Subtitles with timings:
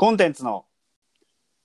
[0.00, 0.64] コンテンツの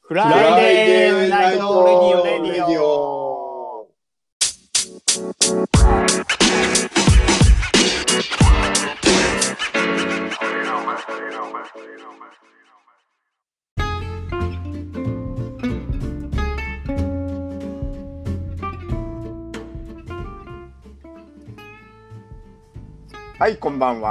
[0.01, 0.25] フフラ
[0.59, 1.85] イデーナナイイトト
[2.25, 3.87] レディオ。
[23.39, 24.09] はいこんばんは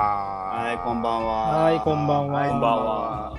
[0.65, 3.34] はいこんばんははいこんばんはこんばんは。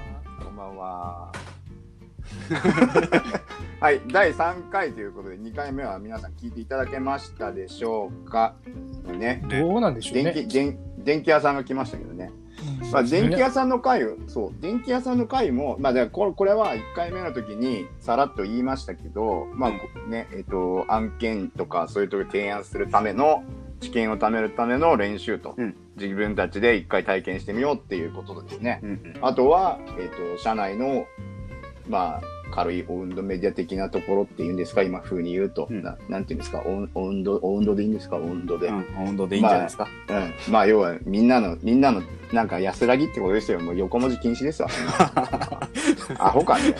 [3.80, 8.56] はい、第3回ということで、2回目は皆さん聞いていただけましたでしょうか？
[9.06, 10.32] ね、どうなんでしょうね。
[10.32, 12.32] 電気、電電気屋さんが来ましたけどね。
[12.92, 19.72] まあ、電気屋さんの回を、そう、電気屋さんの回も、まあ、これ、これは1回目の時にさらっと言いましたけど、まあ、
[20.10, 23.44] ね、えっ、と、案件とかそういうところ提案するための、
[23.82, 28.82] 知見を貯めるための練習と、うん自分たちで1回体験してみようっていうことですね。
[28.84, 31.06] うんうんあとは、えっ、と、社内の、
[31.88, 35.84] まあ、軽い温度メディア的なところっていうんですか、今風に言うと、うん。
[35.84, 38.68] ななんていうんですか、温温度、温度でいいんですか、温度で。
[38.68, 43.60] うん温度でいいんじゃないですか、うん、まあ要はみんなのみんなのなんか安らぎってことですよ。
[43.60, 44.70] もう横文字禁止ですわ
[46.20, 46.76] アホかね。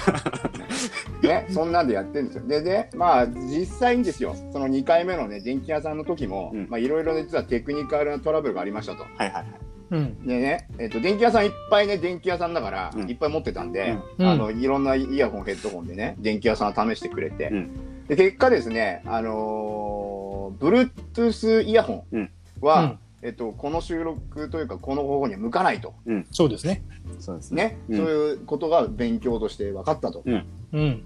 [1.22, 2.44] ねそんなんでやってるんですよ。
[2.48, 4.36] ででまあ実際にですよ。
[4.52, 6.68] その2回目のね電気屋さんの時も、うん。
[6.70, 9.04] まあいろいろ実はテクニカルなトラブルがありましたと。
[9.04, 9.46] はいはいはい
[9.92, 10.28] うん。
[10.28, 13.10] でね、えっと電気屋さんいっぱいね電気屋さんだから、うん。
[13.10, 14.28] いっぱい持ってたんで、うん。
[14.28, 18.08] あのいろんなイヤホンヘッドホンでね電気屋さん試してくれて、うん。
[18.08, 22.30] で結果ですねあのー、Bluetooth イヤホン
[22.62, 23.00] は、うん。
[23.22, 25.96] えっと、この収録というかこの方法には向かないと、
[26.32, 26.84] そうですね。
[27.18, 27.64] そうですね。
[27.64, 27.78] ね。
[27.90, 27.98] うん。
[27.98, 31.04] そういうことが勉強として分かったと、うん。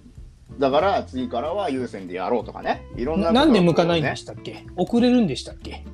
[0.58, 2.84] だから次からは優先でやろうとかね。
[2.98, 4.66] いろんなながんで向かないんねでしたっけ？
[4.76, 5.86] 遅れるんでしたっけ？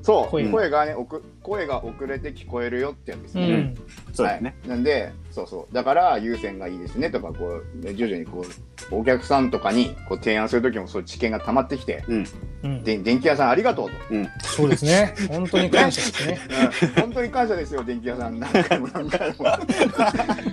[0.00, 0.30] そう。
[0.30, 3.74] 声声がねおく声が遅れて聞こえるよってやつですね、うん。
[4.12, 5.74] そうですね、はい、なんでそうそう。
[5.74, 8.44] だから優先がいいですねとかこう徐々にこ
[8.90, 12.26] うお客さんとかにこう提案する時もそういう知見が溜まってきて、うん。
[12.62, 12.82] うん。
[12.82, 13.96] で電気屋さんありがとうと、
[14.42, 15.14] そうですね。
[15.28, 16.38] 本当に感謝ですね。
[16.82, 17.02] うん。
[17.02, 18.40] 本当に感謝ですよ電気屋さん。
[18.40, 19.44] 何回も何回も。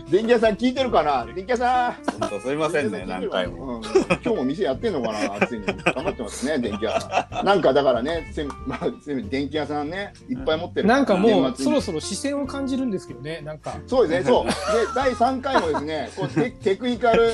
[0.10, 1.26] 電気屋さん聞いてるかな？
[1.34, 1.94] 電気屋さん。
[2.20, 3.82] 本当すいませんね何回も、うん。
[3.82, 5.36] 今日も店やってんのかな？
[5.36, 5.84] 暑いのに。
[5.84, 7.46] 頑張ってますね電気屋さん。
[7.46, 13.42] なんかだからねせ,、まあ、せ電気屋さんねいっぱい持ってるなんかもうそろそろ視線を感じるんですけどね。
[13.42, 13.78] なんか。
[13.88, 14.46] そうですね、そう。
[14.46, 14.52] で、
[14.96, 17.32] 第3回もですね、 こうテテクニカル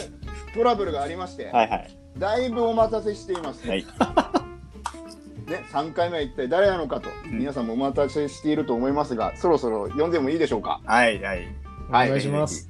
[0.54, 3.68] トラブルがありまして、はいはいだいぶお待たせしています。
[3.68, 3.86] はい
[5.48, 10.82] ね、3回目は一体誰なのかと、ん皆さんもお待たせしていると思いますが、そろそろ読んでもいいでしょうか？
[10.84, 11.48] はいはい
[11.90, 12.70] お願いします。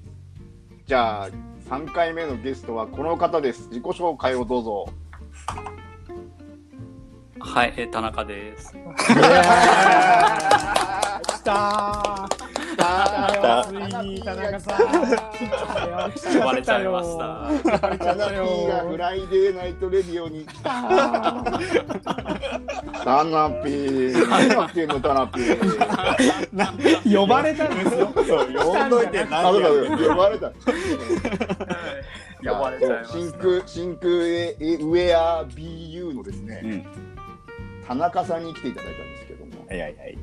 [0.86, 1.30] じゃあ、
[1.70, 3.68] 3回目のゲストはこの方です。
[3.70, 4.90] 自己紹介をどうぞ。
[7.40, 8.76] はい、えー田中です。
[14.16, 14.18] よ。
[14.18, 14.80] ついに田中さん。
[16.40, 17.80] 呼ばれちゃいました。
[17.80, 17.90] た。
[17.98, 18.98] 来ちゃったタナピーがよ。
[18.98, 20.70] Friday Night Radio に来た
[23.04, 24.28] タナピー。
[24.30, 27.20] 何やってんの、タナピー。
[27.20, 28.08] 呼ばれたんですよ。
[28.08, 30.50] 呼んどいて何やだ、呼ばれた。
[30.50, 30.56] 呼
[32.60, 33.38] ばれちゃいま真した。
[33.40, 36.86] 空真空ウェア BU のですね、うん
[37.88, 40.18] 田中さんに来ていただいたんですけども、はいはいはい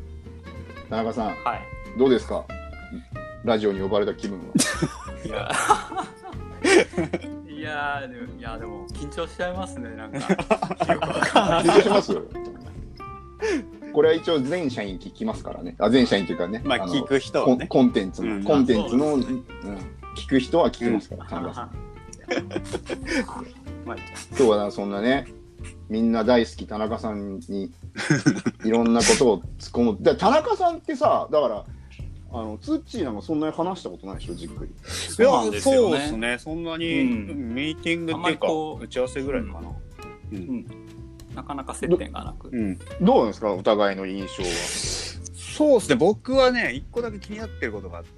[0.90, 1.62] 田中さん、はい。
[1.98, 2.44] どうですか？
[3.44, 4.44] ラジオに呼ばれた気分は。
[5.24, 5.50] いや。
[7.46, 10.18] いやーでもいやでも緊張しちゃいますねなんか。
[11.62, 12.18] 緊張します
[13.92, 15.76] これは一応全社員聞きますからね。
[15.78, 16.58] あ全社員というかね。
[16.60, 19.44] のまあ聞く人コンはねコンテンツの、うんコンテンツの、そうん、
[20.16, 21.70] 聞く人は聞きますから、田中さん。
[23.86, 23.96] まあ
[24.30, 25.26] 今日はなそんなね、
[25.88, 27.72] みんな大好き田中さんに
[28.64, 29.96] いろんなことを突っ込む。
[30.00, 31.64] で田中さんってさ、だから、
[32.34, 34.74] あのツッチーなんかそんなに話したことないでしょ、じっくり。
[34.90, 36.18] そうなんですよそうですね。
[36.18, 36.38] ね。
[36.38, 37.54] そんなに、うん。
[37.54, 38.48] ミーティングっていうか
[38.82, 39.58] 打ち合わせぐらいかな。
[40.32, 40.66] うん、うん。
[41.34, 42.48] なかなか接点がなく。
[42.48, 42.78] うん。
[43.00, 44.48] どうなんですか、お互いの印象は。
[45.36, 45.94] そうですね。
[45.94, 48.10] 僕はね一個だけ気になってることがあって。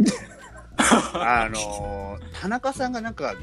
[1.15, 3.34] あのー田中さんがなんか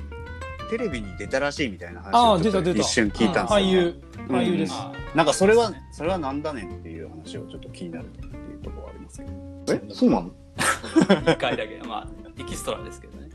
[0.70, 4.04] テレビに出たらしいみたいな話あを一瞬聞いたんですよ、俳優。
[4.30, 4.74] 俳優です。
[4.74, 9.31] あなんかそれはねそれはなんだねんっていう話をちょっと気になるっていうところはありますけど。
[9.74, 10.31] え、そうなの？
[10.58, 11.82] 一回だけ。
[11.88, 12.08] まあ
[12.40, 13.30] エキストラですけどね。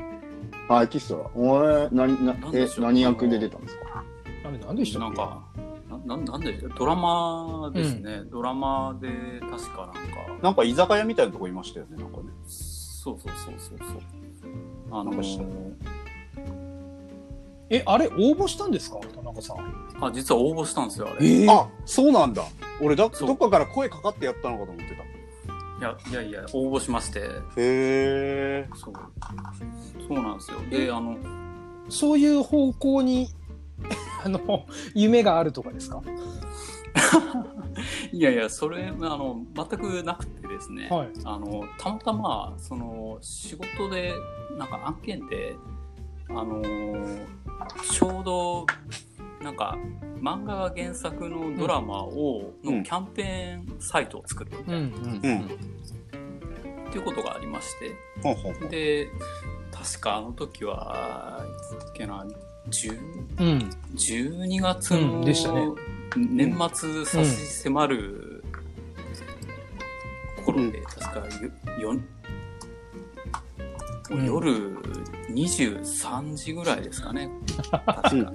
[0.69, 1.41] あ、エキストラ。
[1.41, 2.85] 俺、なに、ななん、でえし、ょう？
[2.87, 4.05] 何役で出たんですか？
[4.45, 5.17] あれ何でしたっけ？
[5.19, 5.43] なんか。
[5.89, 9.09] ななんなんでドラマですね、ドラマで
[9.41, 10.43] 確かなんか。
[10.43, 12.25] なんか居酒屋みたいなとこいましたよねなんかね。
[12.47, 13.99] そうそうそうそうそう。
[14.91, 15.45] あのなんかした。
[17.71, 18.99] え、あれ応募したんですか？
[19.15, 19.89] 田中さん。
[20.01, 21.27] あ実は応募したんですよあれ。
[21.27, 22.43] えあそうなんだ。
[22.81, 23.29] 俺だそう。
[23.29, 25.03] どっかから声かかってやったのかと思ってた
[25.79, 27.21] いやいやいや応募しまして。
[27.21, 27.25] へ
[27.57, 28.69] え。
[28.75, 28.95] そう。
[30.09, 30.59] そうなんですよ。
[30.71, 31.17] であの
[31.89, 33.29] そういう方向に、
[34.25, 36.03] あの、夢があるとかですか？
[38.13, 41.09] いやいやそれあの全くなくてですね、はい。
[41.25, 44.13] あのたまたまその仕事で
[44.59, 45.55] なんか案件で
[46.29, 46.61] あの
[47.91, 48.67] ちょうど
[49.43, 49.77] なんか
[50.21, 54.75] 漫画が原作のドラマを、うんのキャンペーンサイトを作るうん。
[54.75, 55.21] うん。
[55.23, 55.45] うん。
[56.89, 58.69] っていうことがありましてほうほうほう。
[58.69, 59.09] で
[59.71, 62.27] 確かあの時はいつだっけな
[62.71, 62.99] 10
[63.39, 63.71] うん。
[63.95, 65.69] 12月うのんでしたね
[66.17, 67.29] 年末差し
[67.63, 68.43] 迫る
[70.45, 71.21] 頃で、確か
[71.81, 72.01] よよ
[74.11, 74.79] うん夜
[75.33, 77.31] 23時ぐらいですかね
[77.71, 78.33] 確か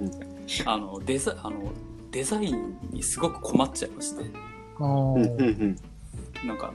[0.66, 1.72] あのデザあの
[2.10, 4.24] デザインにすごく困っちゃいまして
[6.46, 6.72] なんか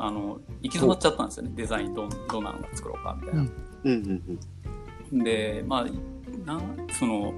[0.00, 3.40] あの行き詰まっちゃったんですよねデザインどんどんなのが作ろうかみたいな。
[3.42, 3.48] うん
[3.84, 4.40] うんうん
[5.12, 5.86] で、まあ、
[6.44, 7.32] なん、その、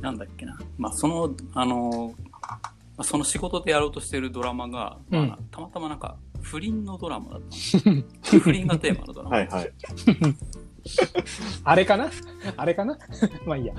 [0.00, 0.58] なんだっけな。
[0.76, 2.14] まあ、その、あの、
[2.96, 7.82] まあその仕事でやろうとしてるドラマが、まあうんたまたまなんか、不倫のドラマだったんですよ
[8.40, 9.36] 不倫がテーマのドラマ。
[9.36, 9.72] はい。
[11.64, 12.10] あれかな？
[12.56, 12.98] あれかな？
[13.46, 13.74] まあいいや。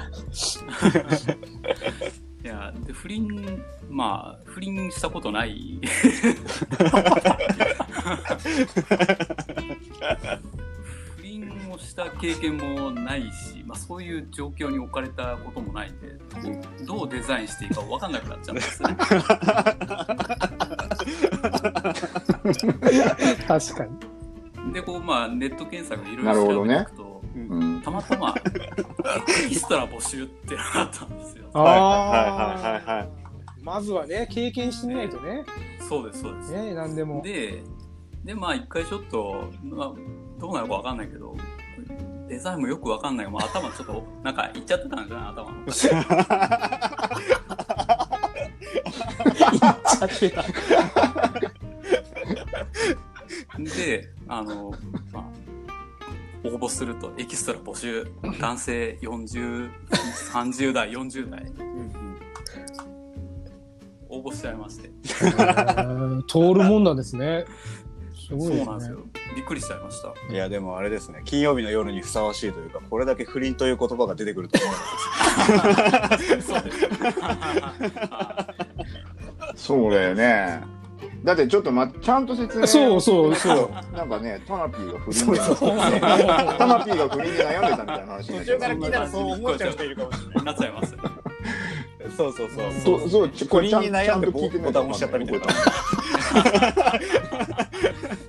[2.44, 5.80] いや、で、不倫、まあ、不倫したことない。
[11.16, 16.18] 不倫をした経験もないし、まあ、そういう状況に置かれたこともないんで、
[16.86, 18.96] どうデザインしていいか分かんなくなっちゃうんですよね。
[23.48, 24.13] 確かに。
[24.72, 27.82] で、こう、まあ、ネット検索でいろいろ調べていくと、うん。
[27.82, 28.36] たまたま、
[29.46, 31.50] エキストラ募集ってあったんですよ。
[31.54, 33.10] はいはいあはいはいはい。
[33.24, 33.24] あ。
[33.62, 35.44] まずはね、経験してみないとね。
[35.80, 36.54] そうです、そうです。
[36.54, 37.22] ね、なんでも。
[37.24, 37.64] で、
[38.24, 39.94] で、まあ、一回ちょっと、まあ、
[40.40, 41.36] どうなるかわかんないけど、
[42.28, 43.28] デザインもよくわかんない。
[43.28, 45.66] もう頭ちょっと、なんか、いっちゃってたんじゃない頭の。
[45.72, 50.44] ちゃってた。
[53.60, 54.74] で、あの、
[55.12, 55.28] まあ、
[56.48, 58.08] 応募すると、エキストラ募集、
[58.40, 59.70] 男性40、
[60.32, 61.46] 30代、40代、
[64.10, 64.90] 応募しちゃいまして。
[66.28, 67.46] 通るもんなんですね。
[68.28, 68.98] すごいですねそうなんですよ。。
[69.36, 70.14] びっくりしちゃいました。
[70.34, 74.76] いやでもあれですね金曜日の夜にふさわしいというかこれだけ不倫という言葉が出てくると思う
[76.42, 76.88] そうです。
[79.68, 80.62] そうだよね。
[81.24, 83.96] だってちょっとま、ちゃんと説明そうそうそう。
[83.96, 85.40] なんかね、タナピーが不倫で、
[86.58, 90.46] タナピーが不倫で悩んでたみたいな話になっちゃう聞いたらそう思っちゃう人いるかもしれない。
[90.46, 90.96] なっちゃいます。
[92.18, 93.00] そうそうそう。
[93.00, 95.46] そう、そう、ちこ不れちゃん倫に悩んでちゃんと聞いてみボタン押しちゃったみたいな。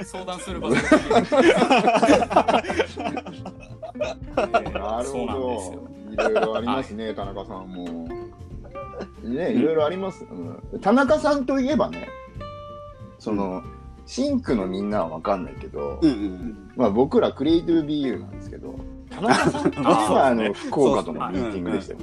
[0.04, 0.76] 相談する場所。
[4.72, 5.94] なるほど。
[6.12, 8.08] いろいろありますね、田中さんも。
[9.24, 10.24] ね、いろいろあります。
[10.30, 10.80] うん。
[10.80, 12.08] 田中さんといえばね、
[13.24, 13.62] その、
[14.04, 18.78] シンクのみんなはわかんないけど、うんうんまあ僕らクリエイティブ BU なんですけど、
[19.08, 22.00] 田中さんといえばあの、福岡とのミーティングでしたよ。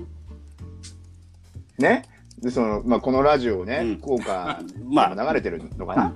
[1.77, 2.05] ね？
[2.41, 3.97] で、その、まあこのラジオね、うん。
[3.97, 5.13] 福岡 まあ。
[5.13, 6.13] 流れてるのかな、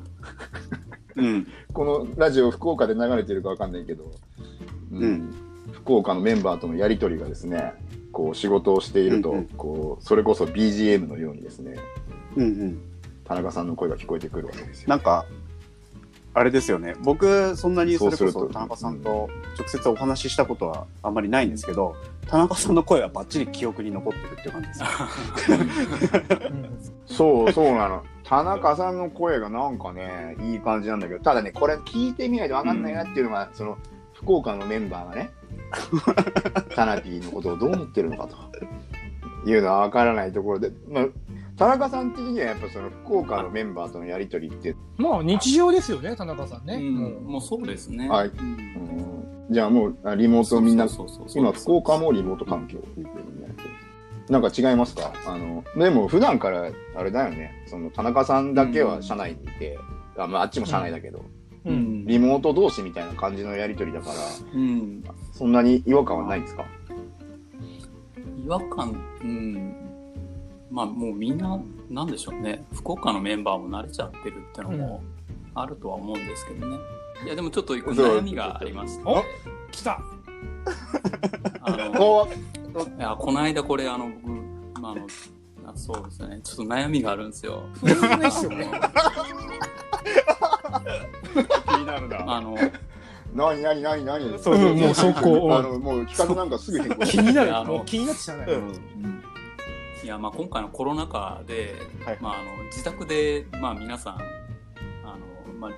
[1.17, 1.47] うん。
[1.71, 4.11] このラジオ福岡で流れてるかわかんないけど、
[4.91, 5.03] うん。
[5.03, 5.33] うん。
[5.71, 7.73] 福岡のメンバーとのやり取りがですね
[8.11, 9.45] こう仕事をしていると、うんうん。
[9.49, 11.75] こうそれこそ BGM のようにですね
[12.35, 12.79] うんうん
[13.25, 14.89] 田中さんの声が聞こえてくるわけですよ。
[14.89, 15.25] なんか
[16.33, 16.95] あれですよね。
[17.01, 21.95] 僕そんなにそれこそ田中さんと直接お話ししたことはあんまりないんですけど
[22.27, 24.81] 田中さんの声はバッチリ記憶に残ってるっていう感じです。
[24.81, 24.87] よ
[27.05, 28.03] そうそうなの。
[28.25, 33.77] 田中さんの声がなんかねいい感じなんだけどただねこれ聞いてみないとわかんないなっていうのが、その
[34.13, 35.29] 福岡のメンバーがね
[36.75, 41.05] タナピーのことをどう思ってるのかというのはわからないところで、まあ、
[41.57, 46.75] 田中さん的にはやっぱその福岡のメンバーとのやり取りってまあ日常ですよね、田中さんね。
[46.75, 48.09] うんもうもうそうですね。
[48.09, 48.27] はい。
[48.27, 48.39] うん。
[48.39, 53.69] うんじゃあもうあリモートみんな今福岡もリモート環境っていうふうになってる
[54.27, 55.13] なんか違いますか？
[55.27, 57.63] あのでも普段からあれだよね。
[57.67, 59.77] その田中さんだけは社内にいて、
[60.17, 61.19] あまあ、あっちも社内だけど、
[61.63, 61.69] う。
[61.69, 61.75] うん。
[62.01, 64.15] んリモート同士みたいな感じのやり取りだから
[64.55, 65.03] うん。
[65.31, 66.65] そんなに違和感はないんですか？
[68.43, 69.75] 違和感、うん。
[70.75, 71.57] まあもうみんな、
[71.89, 72.65] なんでしょうね。
[72.73, 75.01] 福岡のメンバーも慣れちゃってるってのも
[75.53, 76.77] あるとは思うんですけどね。
[77.25, 79.03] いやでもちょっと一個悩みがありまして。
[79.05, 79.23] お
[79.71, 80.01] 来た
[81.61, 82.29] あのおい
[82.99, 84.29] やこの間これあの僕、
[84.81, 85.07] まあ、あの
[85.65, 87.63] あそうですねちょっと悩みがあるんですよ。
[87.79, 88.01] 気に
[91.85, 92.35] なるな。
[92.35, 92.57] あの、
[93.33, 94.29] 何何何何？
[94.39, 95.55] そうそううん、もう速攻。
[95.55, 97.55] あのもう企画なんかすぐ変更気になる。
[97.55, 98.51] あのもう気になってしゃあない。
[98.51, 99.14] うん
[100.05, 101.73] いや、まあ今回のコロナ禍で、
[102.05, 102.17] はい。
[102.21, 104.17] まああの、自宅で、まあ皆さん、
[105.03, 105.71] あの、まあ、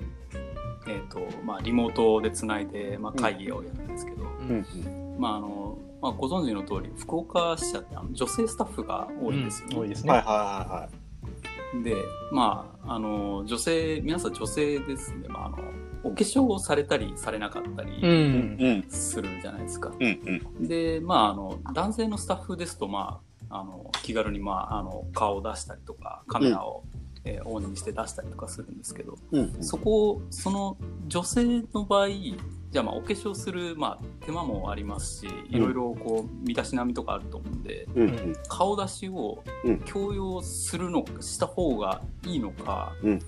[0.86, 9.76] えっ、と、まあリモートでつないで、まあ会議をやるんですけど、うんまああの、まあご存知の通り、福岡支社ってあの女性スタッフが多いんですよ、ね。
[9.78, 10.12] 多いですね。
[10.12, 11.96] はいはいはで、
[12.30, 15.58] まあ、あの、女性、皆さん女性ですね、まあ、あの、
[16.02, 19.92] お化粧をされたりされなかったうりするじゃないですか。
[19.98, 20.68] うんうん。
[20.68, 26.84] で、まあ、あの、男性のスタッフですと、まあ、あの、気軽に、まあ、あの、顔を出したりとか、カメラを、
[27.24, 29.62] えーオンにして出したりとかするんですけど、うん。
[29.62, 30.78] そこを、その
[31.08, 38.08] 女性の場合、じゃあまあお化粧する、まあ、手間もありますし、いろいろこう、身だしなみとかあると思うんで、うん。
[38.08, 38.36] うん。
[38.48, 39.80] 顔出しをうん。
[39.80, 43.18] 強要するのした方がいいのか、うん。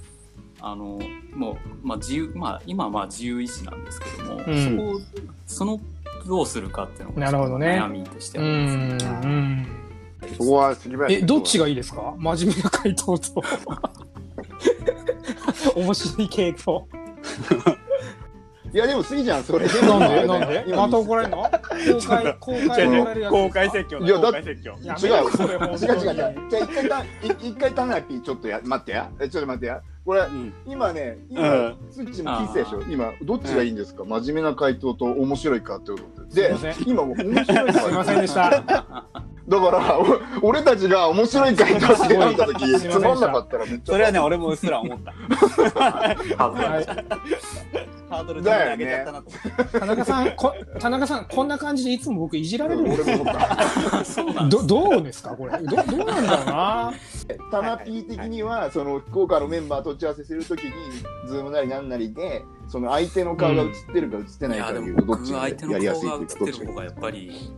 [0.63, 0.99] あの
[1.35, 4.65] もう、まあ自由まあ、今はまあ自由意志なんですけども、うん。
[4.65, 5.01] そこを
[5.47, 5.81] その
[6.27, 7.81] どうするかっていうのがなるほどね。
[7.81, 9.90] 悩みとしてうあります、ん。
[10.31, 12.15] うんそこは杉林え、どっちがいいですか？
[12.19, 13.43] 真面目な回答と。
[15.77, 16.87] 面白い系と。
[18.73, 19.81] いやでも杉ちゃんそれで？
[19.83, 20.27] もなんで？
[20.27, 21.43] なんで今また怒られるの？
[21.43, 21.51] 公
[22.07, 23.29] 開、公開。
[23.29, 24.07] 公開説教だ。
[24.07, 24.77] いやだ公開説教。
[24.83, 26.15] や違う違う違う違う。
[26.15, 27.07] じゃあ一回たい
[27.41, 29.11] 一回タナピーちょっとや待ってや。
[29.21, 29.81] えちょっと待ってや。
[30.05, 30.55] これうん。
[30.67, 32.83] 今ねう今んスイッチも聞いてたでしょ。
[32.89, 34.05] 今どっちがいいんですか？
[34.05, 36.31] 真面目な回答と面白いかってことで。
[36.57, 38.51] すいません今もう面白いすいませんでした。
[39.49, 40.07] だからお
[40.47, 43.93] 俺たちが面白い回答して選んだ時つまんなかったらめっちゃ。
[43.93, 45.13] それはね、俺もうっすら思った。
[48.11, 49.79] はいハードル自分で上げちゃったなと。
[49.79, 54.05] 田中さん、こ田中さん、こんな感じでいつも僕いじられるんです俺も思った。
[54.05, 55.31] そうなんどどうですか？
[55.37, 55.53] これ。
[55.59, 56.93] どどうなんだろうな？
[57.51, 60.73] タナピー的には、その福岡のメンバーと打ち合わせするときに、
[61.27, 67.53] ズームなりなんなりで、その相手の顔が映ってるか映ってないかでいうと、ども僕っちがやりやす顔が映っていというか、どっちがる方がやっぱり、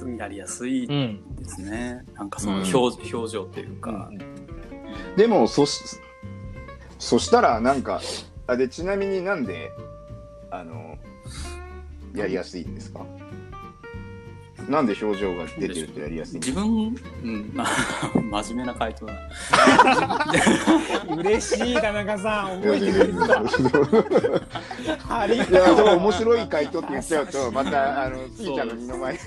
[0.00, 1.36] うん、やりやすいうん。
[1.36, 2.04] ですね。
[2.14, 2.62] なんかそのうん。
[2.64, 4.10] 表,、表情っていうか、
[5.16, 5.80] でも、そし、
[6.98, 8.00] そしたら、なんか、
[8.46, 9.72] あで、ちなみになんで、
[10.50, 10.96] あの、
[12.14, 13.00] やりやすいんですか？
[14.68, 16.94] なんで表情が出てるとやりやすいんです自分、
[17.24, 17.66] うん、まあ
[18.44, 19.12] 真面目な回答だ。
[21.16, 22.60] 嬉しい、田中さん。
[22.62, 23.42] 覚えてくれてた。
[25.18, 29.18] ありがといや、でも面白い回答って言っちゃうと、また、あの、スギちゃんの二の前。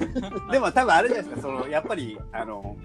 [0.51, 2.77] でも多分あれじゃないですか、その、やっぱり、あの、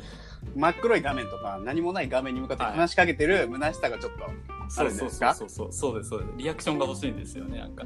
[0.54, 5.34] 真っ黒い画面とか、何もない画面に向かって話しかけてる虚しさがちょっとあそうるんですか？
[5.34, 6.32] そうそうそうですそうです。
[6.36, 7.84] リアクションが欲しいんですよねなんか。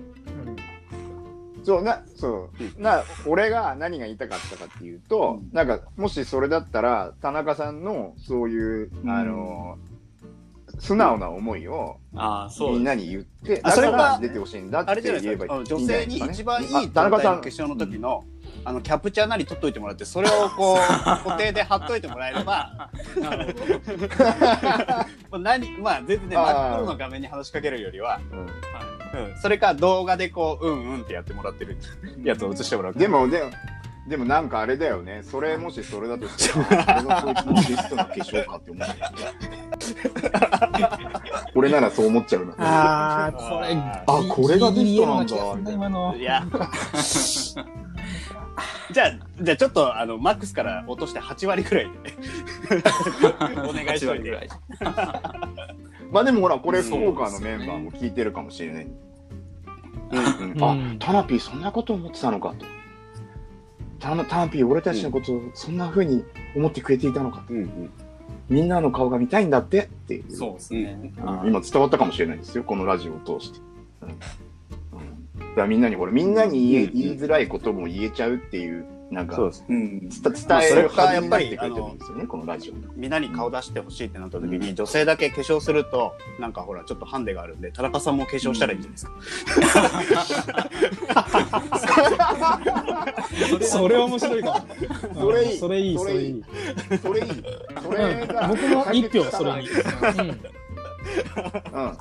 [1.63, 2.83] そうなそう。
[2.83, 5.51] な俺が何が言いたかったかっていうと、うん。
[5.53, 9.11] なんかもしそれだったら田中さんのそういう、うん。
[9.11, 9.79] あの
[10.81, 11.99] 素直な思いを
[12.59, 17.41] みんなに言って、だかあそれがら出てほしいんだって言えばいいですか、あの女性に一番いいあ田中さん。
[17.43, 18.25] 決勝の時の、
[18.65, 20.77] あの、キャプチャーなり取っといてもらって、それをこう、
[21.25, 22.91] 固定で貼っといてもらえれば、
[23.21, 23.75] なるほど。
[25.31, 28.39] もう何、まあ、全然ね、真っ黒の画面に話しかけるよりは、うん
[29.21, 31.77] うん、それか動画でこう、うんうんってやってもらってる
[32.23, 32.95] やつを映してもらう。
[32.95, 33.51] で、もでも
[34.09, 35.23] でもなんかあれだよね。
[35.23, 38.85] それもしそれだとしたら俺がそいつのベストな化粧かって思
[41.55, 42.55] うならそう思っちゃうな。
[42.59, 46.17] ああ、これ、あこれがベストなんだ。
[46.19, 46.23] い。
[46.23, 46.45] や。
[48.93, 51.91] じゃあ、じゃあちょっと、あの、マックスから落として8割くらいで。
[53.69, 54.23] お願いし8といて。
[54.23, 54.49] 割ぐらい。
[56.13, 58.87] まあでもほらこれうん福岡のメンバーも聞いてるかもしれない、
[60.13, 60.63] うんうん。
[60.63, 62.67] あタナピーそんなこと思ってたのかと。
[63.99, 67.55] タナタナピー俺たちのことをそんな風に思ってくれていたのかと。
[67.55, 67.91] うんうん。
[68.49, 70.31] みんなの顔が見たいんだってっていう。
[70.31, 71.13] そうですね、
[71.45, 73.61] 今伝わったかもしれないですよこのラジオを通して、
[75.57, 79.65] だみんなにこれみんなに言え、うん言いづらいことも言えちゃうっていうなんかそうです。
[79.69, 80.01] うん。
[80.09, 80.11] 伝
[80.49, 89.07] まあえるかやっぱりくれてるんですよねこのラジオみんなに顔出してほしいってなった時に、女性だけ化粧すると、なんかほら、ちょっとハンデがあるんで、田中さんも化粧したらいいんじゃないです
[93.61, 93.61] か。
[93.79, 94.65] それ面白いか
[95.15, 95.21] も。
[95.21, 95.59] それいい。
[95.59, 96.45] それいい、それいい。
[97.01, 97.45] それいい。
[97.83, 98.27] それいい。
[98.49, 99.69] 僕も一票、それに。
[99.69, 100.41] うんうん
[101.75, 101.93] ま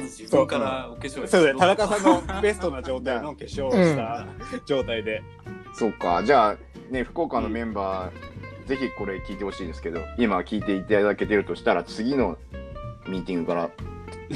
[0.00, 4.26] ず自分からお化粧そうだね、田中さんのベストな状態の化粧をした
[4.66, 5.22] 状態で。
[5.74, 6.56] そうか、じゃあ、
[6.90, 12.36] ね、福岡のメンバー、ぜひこれ聞いてほしいですけど、今聞いていただけてるとしたら、次の
[13.08, 13.70] ミーティングから、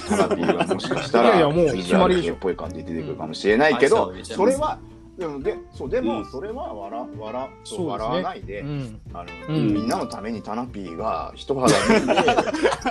[0.08, 2.34] タラピーがもしかしたら、いやいやもう決まりでしょ。
[2.34, 4.24] っぽい感じで出てくるかもしれないけど、うん。
[4.24, 4.78] それは、
[5.18, 6.30] でもでそうでもうん。
[6.30, 9.00] それは笑笑そう笑わないで、うん。
[9.14, 9.74] あのうん。
[9.74, 12.14] みんなのためにタナピーが一肌脱いで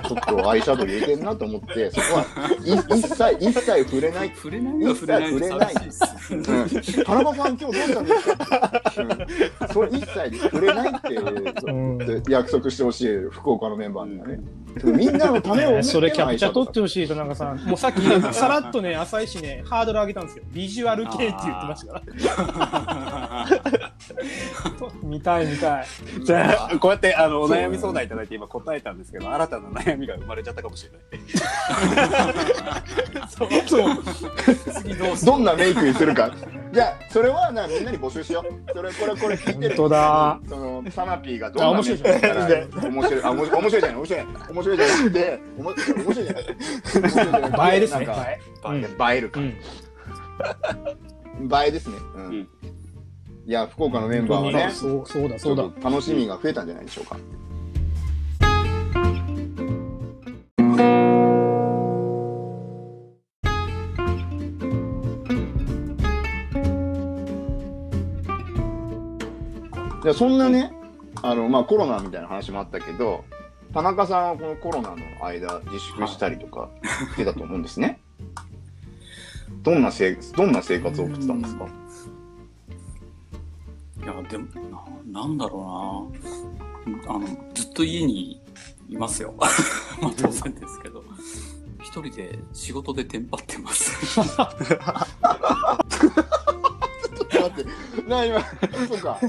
[0.07, 2.25] ちょっとアイシャドウ入れてんなと思って そこは
[2.65, 4.31] い一切一切触れない。
[4.35, 5.87] 触れないは触れないで寂しい。
[5.87, 6.35] っす。
[6.35, 7.03] うん。
[7.03, 8.81] 田中さん、今日どうしたんですか、
[9.61, 11.97] うん、それ一切触れないって、うん。
[11.97, 14.39] で約束してほしい、福岡のメンバーにはね。
[14.83, 16.81] みんなのためをそれキャプチャー取ってる。
[16.83, 17.57] ほしい、田中さん。
[17.59, 20.43] もうさっきね、 さらっとね、浅井市ね、ハードル上げたんですよ。
[20.51, 23.45] ビジュアル系って言ってましたから。
[25.03, 25.85] 見たい見たい。
[26.23, 31.27] じゃあ、こうやってあのお悩み相談いただいて今答えたんですけど、新たな悩みが生まれちゃったかもしれない。
[33.29, 33.49] そう。
[33.67, 33.95] そう。
[34.81, 35.31] 次どうする？
[35.31, 36.31] どんなメイクにするか。
[36.71, 38.71] じゃあ、それはなみんなに募集しよう。
[38.73, 39.75] それ、これ、これ聞いてる。
[39.75, 40.39] 本当だ。
[40.47, 42.45] その、サナピーがどんなメイクにしたら
[42.89, 43.23] 面白い。
[43.23, 44.25] あ、面白い面白いじゃない、面白い。
[44.49, 45.95] 面白いじゃなくて、面白いじゃない。
[45.95, 47.87] 面白いじゃなくて映えで
[49.21, 49.41] るか。
[51.63, 51.95] 映えですね。
[52.15, 52.47] ううんん。
[53.47, 57.17] いや、福岡のメンバーはね、そう、そうだ、そうだ楽しみが増えたんじゃないでしょうか。
[70.05, 70.71] じゃそんなね、
[71.23, 73.25] あのまあ、コロナみたいな話もあったけど、
[73.73, 76.69] 田中さんはこのコロナの間、自粛したりとか
[77.13, 77.99] してたと思うんですね。
[79.63, 81.65] どんなせいどんな生活を送ってたんですか？
[84.03, 84.45] いや、でも、
[85.11, 86.11] ななんだろ
[86.85, 87.15] うな。
[87.15, 88.39] あの、ずっと家に
[88.87, 89.33] いますよ。
[89.99, 91.03] まあ当然ですけど。
[91.81, 94.19] 一人で仕事でテンパってます。
[97.49, 98.41] 待って、なあ今、
[98.87, 99.19] そうか。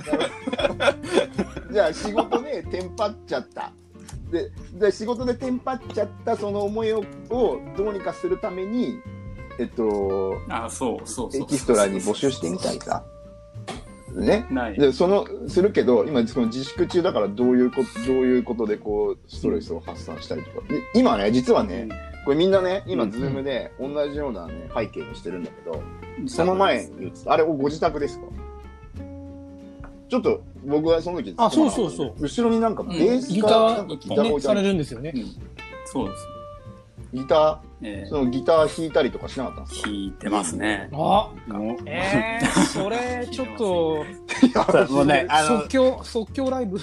[1.71, 3.73] じゃあ仕事でテンパっちゃった。
[4.31, 8.99] で、で仕事でテンパっちゃったその思いををどうにかするために、
[9.59, 11.43] えっと、あ、そうそうそう。
[11.43, 13.05] エキストラに募集してみたいさ。
[14.15, 14.47] ね。
[14.51, 14.79] ない。
[14.79, 20.67] で、その、するけど、今、その自粛中だからどういうこと、どういうことでこう、ストレスを発散したりとか。
[20.69, 21.89] で今ね、実はね、
[22.27, 23.11] これみんなね、今、うん。
[23.13, 25.81] ズームで同じようなね、背景にしてるんだけど、
[26.27, 28.27] その前に映った、あれ、ご自宅ですか？
[30.09, 32.15] ちょっと、僕はその時あそうそうそう。
[32.19, 34.63] 後ろになんかベースギタか、なんギターが置ね、さいてある。
[34.63, 35.15] れるんですよね。
[35.87, 36.27] そうです。
[37.15, 39.87] ギター、えーそのギター弾いたりとかしなかったんですか？
[39.89, 40.89] 弾いてますね。
[40.93, 41.31] あ、も
[41.75, 41.77] う。
[41.87, 44.05] えー、それ、ちょっと、
[44.93, 46.81] もうね、即、興、即興ライブ？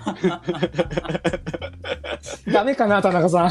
[2.52, 3.50] ダメかな、田中さん。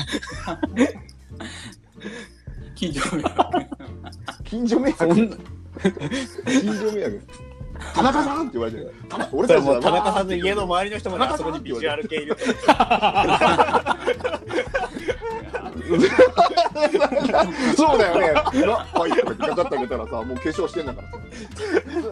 [2.76, 3.66] 近所迷惑
[4.46, 5.16] 近所迷惑
[6.46, 7.22] 近所迷惑
[7.94, 8.94] 田中さんって言われてる。
[9.08, 12.38] 田中俺たちはもう田中さんの家の周りの人まであそこにビジュアル系いる。
[17.76, 18.32] そうだよね。
[18.66, 21.18] なはい、とかってガチャッと開けたらさ、もう化粧してんだからさ。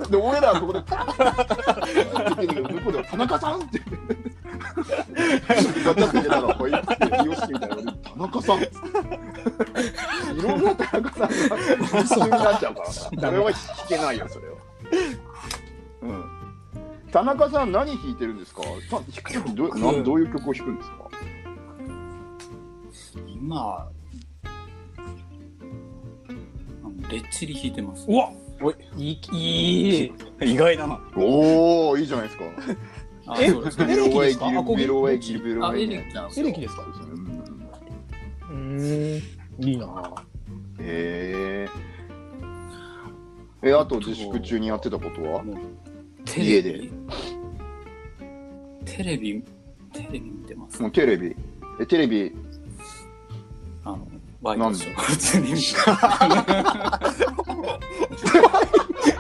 [0.10, 0.80] で、俺らはここで、
[2.73, 3.82] 向こうでは田中さんって。
[4.77, 6.13] ガチャ
[6.67, 7.93] い、って、よしみたいな。
[7.93, 8.61] 田中さん。
[8.61, 8.67] い
[10.41, 11.29] ろんな田中さん
[12.19, 13.09] がになっちゃうからさ。
[13.09, 13.53] それは弾
[13.87, 14.55] けないよ、それは。
[16.03, 16.25] うん。
[17.11, 21.07] 田中さん、何弾いてるんですかた弾く曲どうなんどういう曲を弾くんですか
[23.27, 23.89] 今、
[26.83, 28.05] あのレッチリ弾いてます。
[28.07, 28.31] うわ
[28.97, 30.13] いい、いい。
[30.41, 30.99] 意外だな。
[31.15, 32.45] おー、いいじゃないですか。
[33.27, 33.85] あえエレキですか？
[34.49, 34.55] エ
[35.19, 36.83] キベロあ、エキエレキエレキですか？
[38.49, 39.21] うんうー
[39.59, 39.85] ん、いいな
[40.79, 41.67] へ
[43.63, 43.69] え。
[43.69, 45.43] え、あと自粛中にやってたことは？
[46.37, 46.91] 家でレビ？
[48.85, 49.43] テレビ、
[49.93, 50.81] テレビ見てます。
[50.81, 51.35] もうテレビ。
[51.81, 52.31] え、テレビ、
[53.83, 54.07] あの、
[54.41, 54.95] ワイドショー。
[54.95, 55.65] なん普通に見て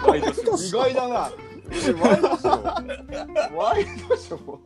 [0.07, 1.31] ワ イドショー意外だな。
[1.71, 4.57] えワイドショーワイドショー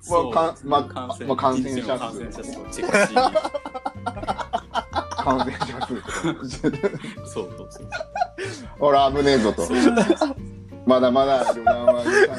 [0.00, 3.14] そうかんまあ感染まあ感染者数感染者数をチェックし
[5.28, 6.00] 感染者数。
[7.30, 7.88] そうそうそう。
[8.78, 9.68] ほら、危ねえぞと。
[10.86, 12.36] まだまだ予断は許さ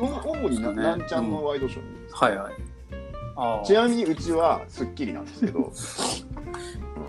[0.00, 2.54] な主にな、ねなんちゃんのワイドショーにはいはい。
[3.36, 5.72] ああちなみにうちはスッキリなんですけど、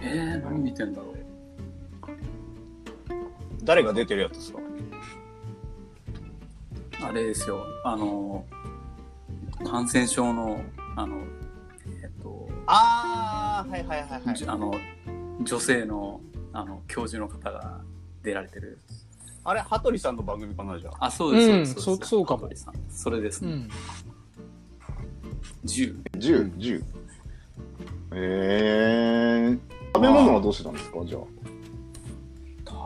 [0.02, 1.23] えー、何見てんだろう。
[3.64, 4.60] 誰が出てるやつですか？
[7.02, 7.66] あれですよ。
[7.84, 8.46] あの、
[9.66, 10.62] 感染症の、
[10.96, 11.18] あの、
[12.02, 14.46] えっと、ああ、はいはいはいはいじ。
[14.46, 14.74] あの、
[15.42, 16.22] 女性の、
[16.54, 17.82] あの、教授の方が
[18.24, 18.80] 出られてる。
[19.44, 21.06] あれ、羽鳥さんの番組かなじゃあ。
[21.08, 22.06] あ、そうです、うんそうです。
[22.06, 23.52] そそうかも羽鳥さんそれですね。
[23.52, 23.70] うん。
[25.66, 26.04] 10。
[26.14, 26.84] 10、10。
[28.16, 29.58] え
[29.94, 31.22] 食べ物はどうしてたんですかじゃあ？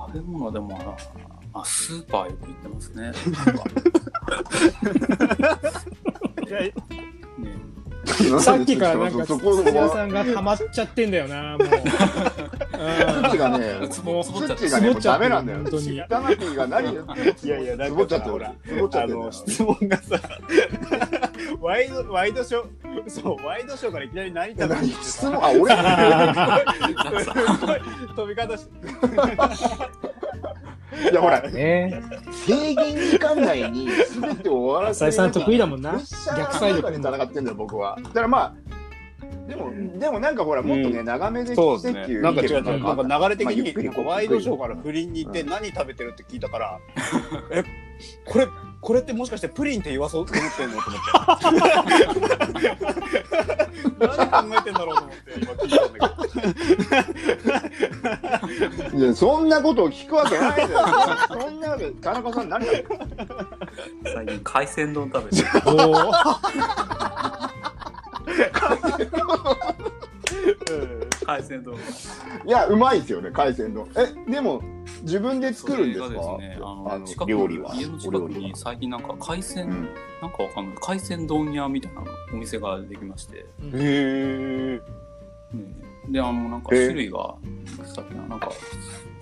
[0.08, 0.98] 食べ物でも
[1.54, 3.12] ああスーパーよく行ってますね。
[8.40, 11.68] さっきからなんか、そこ土屋は、さんがハマっちゃってんだよな、もう。
[11.68, 15.58] スッチがね、スつぼつぼっちがね、もうダメなんだよ。
[15.60, 18.54] 本当にタマピーが何言ってもいやいや、なんつぼっちゃってかさほら、
[19.04, 20.20] あの、質問がさ、
[21.62, 25.36] ワイド、ワイドショー、そう、ワイドショーからいきなり何食べる何質問？
[25.44, 25.76] あ、俺
[28.16, 28.68] 飛び方し
[31.12, 32.02] いや、ほら、ね。
[32.32, 33.90] 制限時間内に
[34.22, 36.00] 全てを終わらせ浅井さん得意だもんな。
[36.38, 37.98] 逆サイドで戦ってんだよ、僕は。
[38.02, 38.54] だからまあ、
[39.48, 41.06] でも、でもなんかほら、もっとね、うん。
[41.06, 41.94] 長めでそうですね。
[41.94, 46.80] 来てっていうなんか違うなんか流れ的に、ワイドショーから不倫に行って何食べてるって聞いたから、
[47.52, 47.64] え、
[48.26, 48.48] これ、
[48.80, 50.66] これってもしかしてプリンって言わそうと思って。
[50.68, 51.02] んのと思っ
[52.62, 52.78] て。
[54.00, 56.10] 何考えてんだろうと思って、今聞いたんだ
[58.92, 58.98] けど。
[58.98, 60.70] いや、そんなことを聞くわけないだよ。
[61.28, 62.66] そんなわけ、田中さん何。
[62.66, 65.12] 最近海鮮丼。
[65.14, 65.48] 食べてる。
[65.66, 66.58] おー
[71.26, 71.76] 海鮮丼。
[72.46, 73.90] いや、うまいですよね、海鮮丼。
[73.96, 74.62] え、でも、
[75.04, 76.10] 自分で作るんですか？
[76.10, 77.74] ですね、あの料理は？
[77.76, 79.90] 家の近くに最近なんか海鮮、うん
[80.22, 84.82] なんかわかんない海鮮丼屋みたいなお店ができまして、へえ。
[85.54, 88.50] うんであのなんか種類がいくつだっけななんか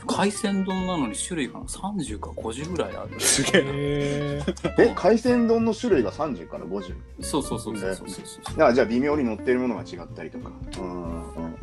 [0.08, 4.44] 海鮮丼なのに種類が30か50ぐらいあるすげえ。
[4.78, 6.96] え、海鮮丼の種類が30から50。
[7.22, 10.52] そうそうそうそうそうそうそうだからじゃあ微妙に乗ってるものが違ったりとか。
[10.78, 11.56] うんうんうん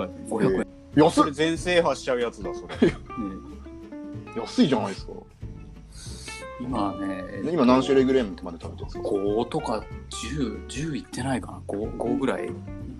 [0.00, 0.66] やっぱり500円、
[1.04, 2.86] 安っそれ全制覇しちゃうやつだ、それ。
[2.88, 2.94] ね
[4.36, 5.12] 安いじゃないですか。
[6.60, 12.50] 今ね今何種類ぐらいまで食べてるんですか？5とか10、10いってないかな 5, 5ぐらい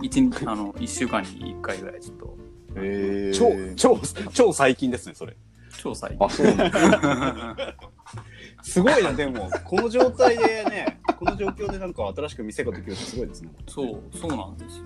[0.01, 2.41] 1日 あの1週間に1回ぐらいちょっと
[2.77, 3.99] へ超、超、
[4.33, 5.37] 超最近ですね、それ。
[5.79, 7.77] 超最近あ、そうなんだ。
[8.63, 13.51] すごいな、でも、この状態でね、この状況でなんか新しく店ができるってすごいですね。
[13.67, 14.85] そうそうなんですよ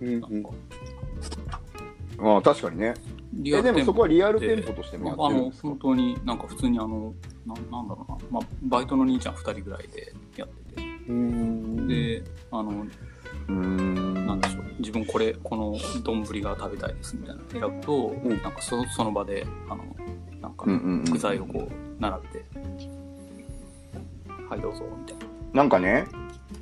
[0.00, 0.50] うんなんか
[2.18, 2.94] あ確かにね。
[3.44, 5.68] え、でもそこはリアル店舗としてもやあのってるんですか？
[5.68, 7.14] 本当になんか普通にあの
[7.46, 10.82] ななんだろうな、まあ、バイトの兄ちゃん2人ぐらいでやってて。
[11.08, 11.86] うん。
[11.88, 14.26] であのうーん。
[14.26, 18.28] なんでしょう自分これこの丼が食べたいですみたいなの選ぶと、ん。
[18.42, 19.84] なんかそその場であの
[20.40, 20.64] なんか
[21.10, 22.44] 具材をこう並べて、
[24.48, 25.16] はいどうぞみたい
[25.52, 25.62] な。
[25.62, 26.06] んかね、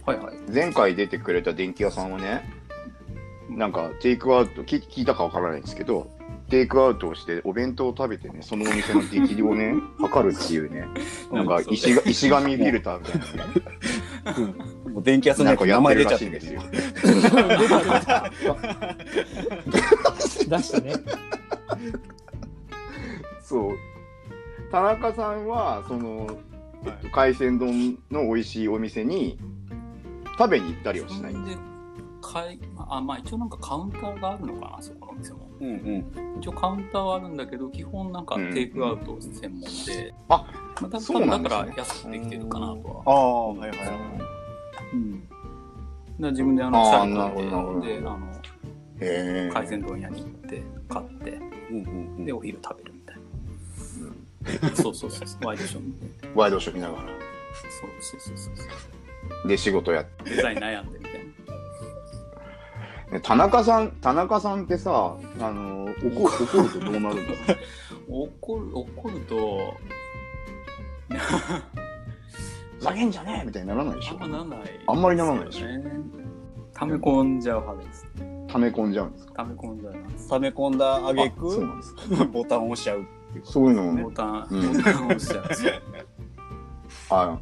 [0.07, 0.37] なはいはい。
[0.53, 2.49] 前回出てくれた電気屋さんはね、
[3.51, 6.09] なんかテイクアウト、聞聞いたかわからないんですけど、
[6.55, 10.87] テイクアウトをしてお弁当を食べてね、そのお店の出来をね、 測るっていうね、
[11.33, 14.55] なんか石が石紙フィルターみたいなのね、
[14.95, 16.63] もう電気屋さんなんか名前出ちゃってるんですよ。
[20.47, 20.95] 出したね。
[23.43, 23.73] そう。
[24.71, 26.39] 田中さんは、その、
[26.85, 29.41] えっと、海鮮丼の美味しいお店に
[30.39, 31.63] 食べに行ったりはしないんですで
[32.21, 36.39] かいあまあ一応なんかカウンターがあるのかなそこのお店もうんうん。
[36.41, 40.47] 一応カウンターはあるんだけど基本なんかうんテイクアウト専門で、あ
[40.81, 41.73] まあ、だそうなんだですね。
[41.73, 43.89] から安くできてるかなとあは、あ、はいはいはい。
[44.93, 45.29] うん、
[46.21, 47.81] だ自分であのあーシャリなるほどなるほど。
[47.81, 48.19] 買ってであの
[49.01, 51.31] へ海鮮丼屋に行って買って
[51.71, 52.25] うんうんうん。
[52.25, 55.47] でお昼食べるみたいな、そうそうそうそう。
[55.47, 56.07] ワイドショー見て。
[56.27, 57.03] ーワイドショー見ながら。
[57.03, 59.49] そうそうそうそうそう。
[59.49, 60.31] で、仕事やって。
[60.31, 61.19] デザイン悩んでみたいな。
[61.21, 61.24] ね
[63.23, 67.55] 田中さん、田中さんってさ、あの、怒る、怒るとどうなるんですか
[68.09, 69.75] 怒る怒ると
[72.79, 74.17] ふざけんじゃねえみたいにならないでしょ。
[74.21, 75.67] あんまならない、あんまりならないでしょ。
[75.67, 75.83] ね
[76.75, 78.07] 溜め込んじゃう派です
[78.49, 79.33] 溜め込んじゃうんですか？
[79.37, 80.29] 溜め込んじゃう派です。
[80.29, 82.25] 溜め込んだあげあそうくなんですか。
[82.25, 83.47] ボタンを押しちゃうっていう。
[83.47, 84.03] そういうのをね。
[84.03, 84.11] ボ。
[84.11, 84.73] タン、うん。
[84.77, 85.45] ボタンを押しちゃう。
[87.11, 87.39] あ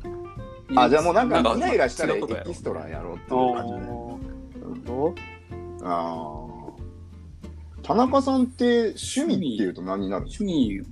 [0.76, 4.86] あ、じゃあもうなんかイライラしたらエキストラやろうっていう感じで。
[4.86, 5.14] ど
[5.82, 7.82] ああ。
[7.82, 10.44] 田中さんって趣味っていうと何になるんですか？
[10.44, 10.86] 趣味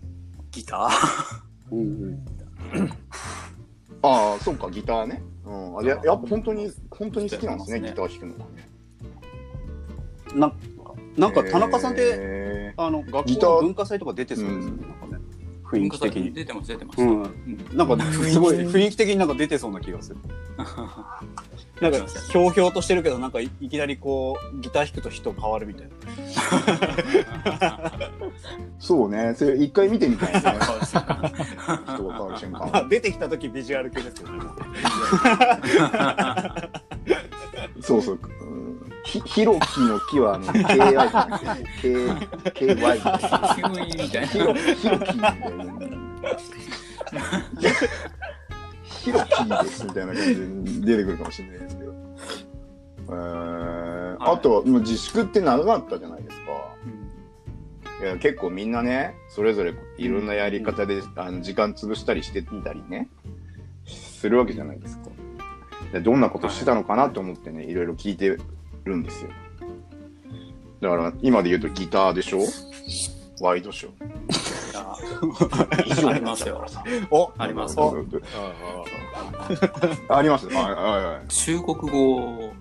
[0.51, 0.89] ギター。
[1.71, 2.25] う、うん。
[4.03, 5.23] ああ、そうか、ギターね。
[5.45, 7.89] うん、あややっぱ本当に、本当に好きなんですね、すね。
[7.91, 8.47] ギター弾くのが
[10.35, 10.53] な
[11.17, 15.20] なんか田中さんって、へあの学校の文化祭とか出てそうですよね、なんかね
[15.71, 16.33] 雰囲気的に。
[16.33, 17.31] 出てます出てます、うんうん
[17.73, 20.17] なんかすごい雰囲気的になんか出てそうな気がする。
[21.81, 25.91] なんかひょうひょうとしてるけどなんかいいきなりこうギター弾くと人変わるみたいな。
[27.79, 28.11] ー
[28.79, 30.53] そうね、それ一回見てみたいですね。
[30.91, 32.89] 人が変わる瞬まあ間。
[32.91, 34.41] 出てきた時ビジュアル系ですよね。
[37.81, 38.21] そうそう。
[39.05, 41.87] うんひ、ひろきの木は、あの、KI じゃなくて、
[42.55, 42.95] K、KY
[44.03, 44.27] みたいな。
[44.27, 45.81] ひろ、ひろきみたいな。
[48.85, 51.95] ひろきですみたいな感じで出てくるかもしれないですけど。
[53.09, 56.43] えー、あと、もう自粛って長かったじゃないですか。
[58.03, 63.09] いや結構みんなね、それぞれいろんなやり方で、あの時間潰したりしてたりね、
[63.85, 65.11] するわけじゃないですか。
[65.93, 68.39] でどんなことしてたのかなと思ってね、いろいろ聞いて
[68.85, 69.31] るんですよ。
[70.81, 72.41] だから今で言うとギターでしょ？
[73.43, 74.11] ワイドショー。
[76.09, 76.65] ありますよ。
[77.11, 77.93] おありますあ
[80.09, 80.47] あります。
[80.47, 81.29] はいはいはい。
[81.29, 82.53] 中国語、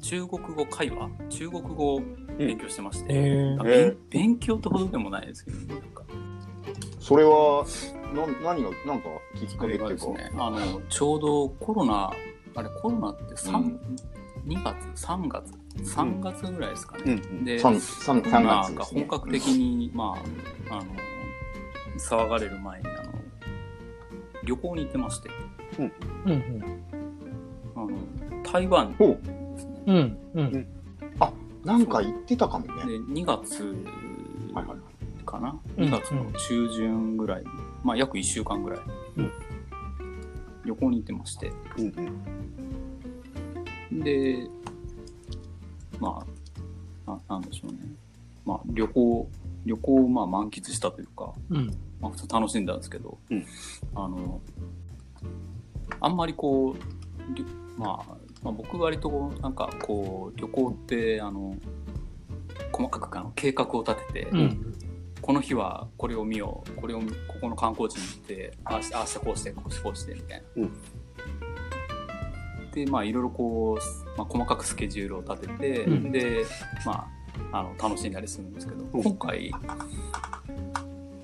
[0.00, 1.10] 中国語会話？
[1.30, 2.02] 中国語を
[2.38, 3.06] 勉強してまして。
[3.08, 6.02] えー、あ勉勉強ってほどでもないですけど、なんか
[7.00, 7.64] それは、
[8.14, 9.84] な何が、なんかきっかけっていうか？
[9.86, 12.12] がですね、あの、ちょうどコロナ、
[12.54, 13.80] あれコロナって3、うん
[14.46, 17.04] 2月、3月、3月ぐらいですかね。
[17.14, 17.44] うん。
[17.44, 19.00] で、三三コロナ三月ですね。
[19.02, 20.16] が本格的に、ま
[20.70, 20.84] あ、あの、
[21.98, 23.12] 騒がれる前に、あの、
[24.44, 25.30] 旅行に行ってまして、
[25.78, 25.92] うん。
[27.74, 27.90] あの、
[28.42, 29.16] 台湾で
[29.58, 29.82] すね。
[29.86, 30.46] うんうん。
[30.46, 30.66] うん。
[31.64, 32.84] なんか言ってたかもね。
[32.84, 33.62] で、2月
[34.52, 35.24] はいはい。
[35.24, 35.84] かな、うん。
[35.86, 37.44] 2月の中旬ぐらい、
[37.82, 38.80] まあ約1週間ぐらい、
[39.16, 39.32] うん。
[40.64, 42.53] 旅行に行ってまして、うんうん
[43.92, 44.46] で、
[46.00, 46.24] ま
[47.06, 47.78] あ、ななんでしょうね。
[48.44, 49.28] まあ旅行、
[49.64, 51.66] 旅行をまあ満喫したというか、うん
[52.00, 53.46] まあ普通楽しんだんですけど、うん
[53.94, 54.40] あの、
[56.00, 61.56] あんまりこう、まあ、まあ、僕割となんかこう旅行ってあの
[62.72, 64.74] 細かくあの計画を立てて、うん
[65.24, 67.06] この日はこれを見ようこれをこ
[67.40, 70.62] この観光地に行ってああ明日こうしてこうしてこうしてみたいな。
[70.64, 70.72] うん
[72.74, 76.12] でまあいろいろこう、まあ、細かくスケジュールを立てて、うん。
[76.12, 76.44] で
[76.84, 77.08] ま
[77.52, 79.02] ああの楽しんだりするんですけど、うん。
[79.02, 79.52] 今回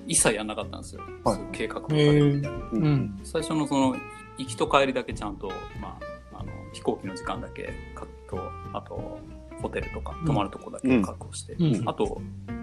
[0.06, 1.36] 一切やんなかったんですよ、はい。
[1.36, 2.48] そういう計画をえ立てて。
[2.48, 2.70] ー。
[2.72, 2.84] うん。
[2.84, 3.96] うん最初のその
[4.38, 5.48] 行きと帰りだけちゃんと、
[5.80, 5.98] ま
[6.32, 8.38] あ、あの飛行機の時間だけかと
[8.72, 9.18] あと
[9.60, 11.88] ホテルとか泊まるとこだけ確保して、うん。
[11.88, 12.20] あと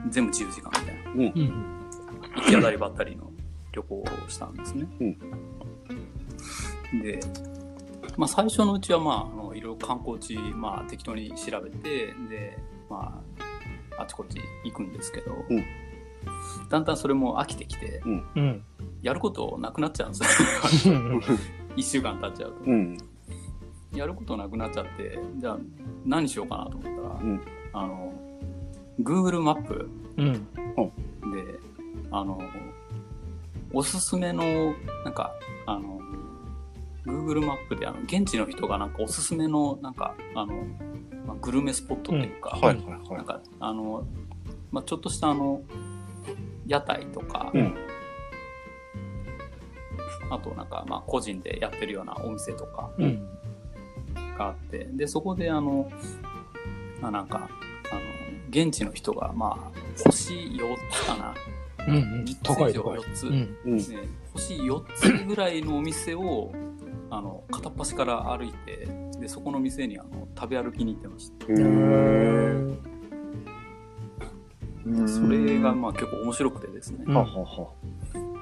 [0.10, 1.12] 全部自由時間みたいな。
[1.12, 1.78] うん。
[2.38, 3.32] 行き当たりばったりの
[3.72, 4.88] 旅行をしたんですね。
[7.04, 7.20] で、
[8.18, 12.58] まあ、最初のうちは、まあ、あのいろいろ観光地、まあ、適当に調べてで、
[12.90, 13.22] ま
[13.98, 15.64] あ、あちこち行くんですけど、うん。
[16.70, 18.10] だんだんそれも飽きてきてう
[18.42, 18.64] ん。
[19.02, 20.96] やることなくなっちゃうんですよ。
[20.96, 21.22] うん
[21.78, 22.58] 1週間経っちゃうと。
[22.66, 22.98] うん。
[23.94, 25.58] やることなくなっちゃって、じゃあ
[26.06, 27.42] 何しようかなと思ったら、うん。
[27.74, 28.14] あの、
[29.00, 30.34] Google マップうん。
[30.34, 30.42] で、
[32.12, 32.42] あの、
[33.74, 34.74] おすすめの、
[35.06, 35.32] なんか、
[35.68, 36.00] あの、
[37.08, 40.54] Google マップで、あの、現地の人がなんかおすすめの、なんか、あの、
[41.26, 42.76] まあ、グルメスポットっていうか、はいはい
[43.10, 44.06] はなんか、あの、
[44.72, 45.62] まあ、ちょっとしたあの、
[46.68, 47.76] 屋台とか、うん。
[50.30, 53.28] あとなんか、まあ、個人でやってるようなお店とか、うん。
[54.38, 55.92] があってでそこであの、
[57.02, 57.50] まあ、なんか
[57.92, 58.02] あの
[58.50, 61.34] 現地の人がまあ星4つかな。
[61.88, 62.24] うんうん。
[62.24, 63.00] 3つ以上高い高い。
[63.00, 63.34] 4つ、うん。
[63.34, 63.84] いうんね、
[64.34, 66.52] 星4つぐらいのお店を
[67.10, 68.88] あの片っ端から歩いて
[69.20, 71.46] でそこの店にあの食べ歩きに行ってました。
[75.08, 77.16] それがまあ結構面白くてですね、うん。
[77.16, 77.70] ははは。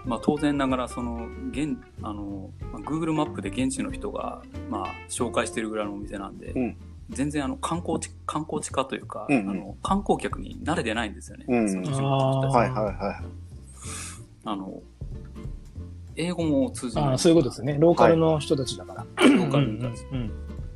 [0.05, 6.77] まあ、当然ながらその現あの、まあ、Google マップで現地の人が、まあ、紹介してるぐらいのお店なんで、うん。
[7.09, 9.49] 全然あの観光地観光地化というか、うんうん。
[9.49, 11.45] あの観光客に慣れてないんですよね。
[11.47, 11.69] うん。
[11.69, 12.65] その人たちは。
[12.65, 13.23] いはいは
[14.47, 14.81] あの
[16.15, 17.05] 英語も通じない。
[17.05, 17.77] ああそういうことですね。
[17.79, 19.03] ローカルの人たちだから。
[19.03, 20.05] ローカルの人たち。
[20.11, 20.31] うん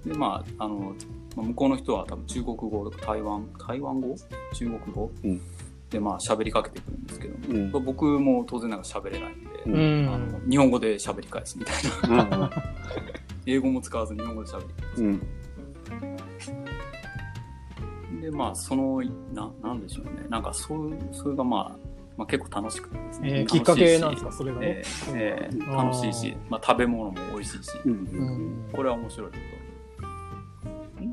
[0.06, 0.96] でまああの
[1.36, 4.16] まあ向こうの人は多分中国語とか台湾台湾語？
[4.54, 5.42] 中国語、うん。
[5.90, 7.72] でまあ喋りかけてくるんですけど、いうん。
[7.72, 10.10] まあ僕も当然なんか喋れないんで、ううん。
[10.10, 11.76] あんの日本語で喋り返すみたい
[12.10, 12.24] な。
[12.24, 12.50] うん
[13.46, 14.60] 英語も使わず日本語で喋
[14.98, 15.20] りうん。
[18.22, 19.02] でまあその
[19.34, 20.28] ななんでしょうね。
[20.30, 21.89] なんかそうそれがまあ、
[22.20, 24.68] まあ、結構楽しくてですね、えーきっかけなんですかそれがね。
[24.68, 27.72] えーえー楽しいし、まあ、食べ物も美味しいし。
[27.86, 29.38] うんうんこれは面白いと。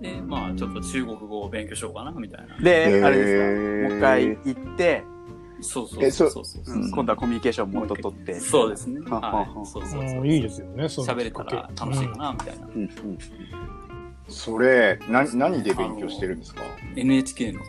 [0.02, 2.58] でまあちょっと中国語を勉強しようかなみたいな。
[2.58, 5.04] で、あれですか、もう一回行って、
[5.60, 6.74] そうそうえそうそうそう。
[6.74, 6.90] うん。
[6.90, 8.40] 今度はコミュニケーションもっと取って。
[8.40, 9.00] そうですね。
[9.08, 9.34] ははは。
[9.36, 9.46] はい。
[9.64, 10.24] そうそうそうう。
[10.24, 12.82] んいいですよね喋れたら楽しいかなみたいな、うん。
[12.82, 13.18] うん
[14.28, 16.62] それ、な、何で勉強してるんですか
[16.96, 17.60] ？NHK の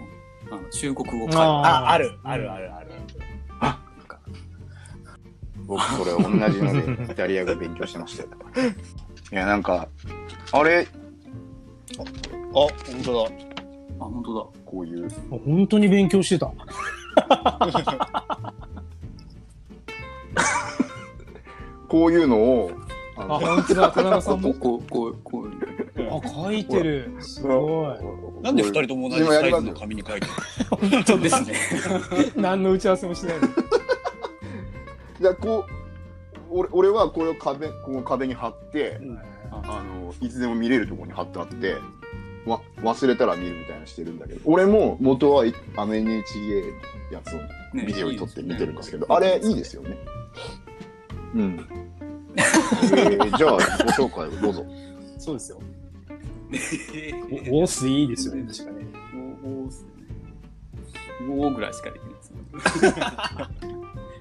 [0.50, 1.36] あの中国語会。
[1.36, 2.77] ああ、ある、ある、ある、ある。
[5.68, 8.30] 僕、それ同じので、 イタリア語勉強してましたよ。
[9.32, 9.88] いや、なんか、
[10.54, 10.88] あれ、
[11.96, 12.08] 本
[13.04, 13.32] 当だ。
[14.00, 14.46] あ、本当だ。
[14.66, 15.10] こういう。
[15.46, 16.50] 本当に勉強してた。
[21.90, 22.72] こういうのを、
[23.18, 23.92] ああ、の本当だ。
[23.92, 24.54] 田中さんも？
[24.54, 25.52] こう、こう、こう、こう。
[26.26, 27.12] あ、書いてる。
[27.20, 28.44] すごい。
[28.44, 30.32] なんで二人とも同じサイズの紙に書いてる
[30.70, 31.54] 本当ですね。
[32.36, 33.48] 何の打ち合わせもしてないの
[35.18, 35.24] に。
[35.24, 35.72] じゃあこう
[36.50, 41.78] 俺俺はこれを壁この壁に貼って、うんあのいつでも見れるところに貼ってあって
[42.46, 46.62] わ忘れたら見るみたいなしてるんだけど俺も元はいあの NHK
[47.12, 47.38] のやつを
[47.74, 49.98] ねビデオに撮って見てるんですけど、いいあれいいですよね
[51.34, 51.68] うん、
[52.36, 53.58] えーじゃあご
[54.08, 54.66] 紹介をどうぞ
[55.18, 55.60] そうですよ。
[56.54, 57.12] え
[57.52, 58.86] おオースいいですよね、確かね。
[59.44, 59.90] おおすね。
[61.30, 62.42] おおぐらいしかできないですね。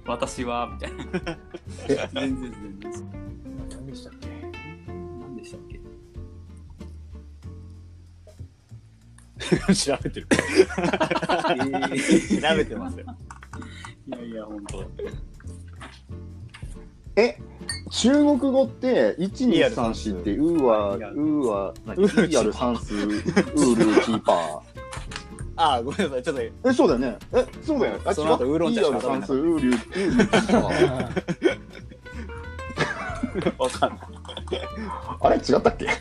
[0.06, 1.04] 私は、みたいな。
[2.14, 2.92] 全然全然。
[3.70, 4.28] 何でしたっけ？
[4.88, 5.80] 何でしたっけ？
[9.74, 10.26] 調べてる。
[11.92, 11.96] え
[12.40, 13.04] 調べてますよ。
[14.08, 14.84] いやいや、本当。
[17.16, 17.38] え
[17.90, 22.02] 中国語って1234ってウーはウーは何？
[22.02, 23.22] ウーイヤル算数ウール
[24.02, 24.60] キーパー
[25.56, 26.22] あ、ごめんなさい。
[26.22, 27.18] ちょっと、え、そうだよね。
[27.32, 28.00] え、そうだよ。
[28.04, 33.52] あ、その後ウーロン茶しかいいよ算数、ウーリュ、ウーリュ。
[33.62, 33.98] わかんない。
[35.20, 35.86] あれ違ったっけ？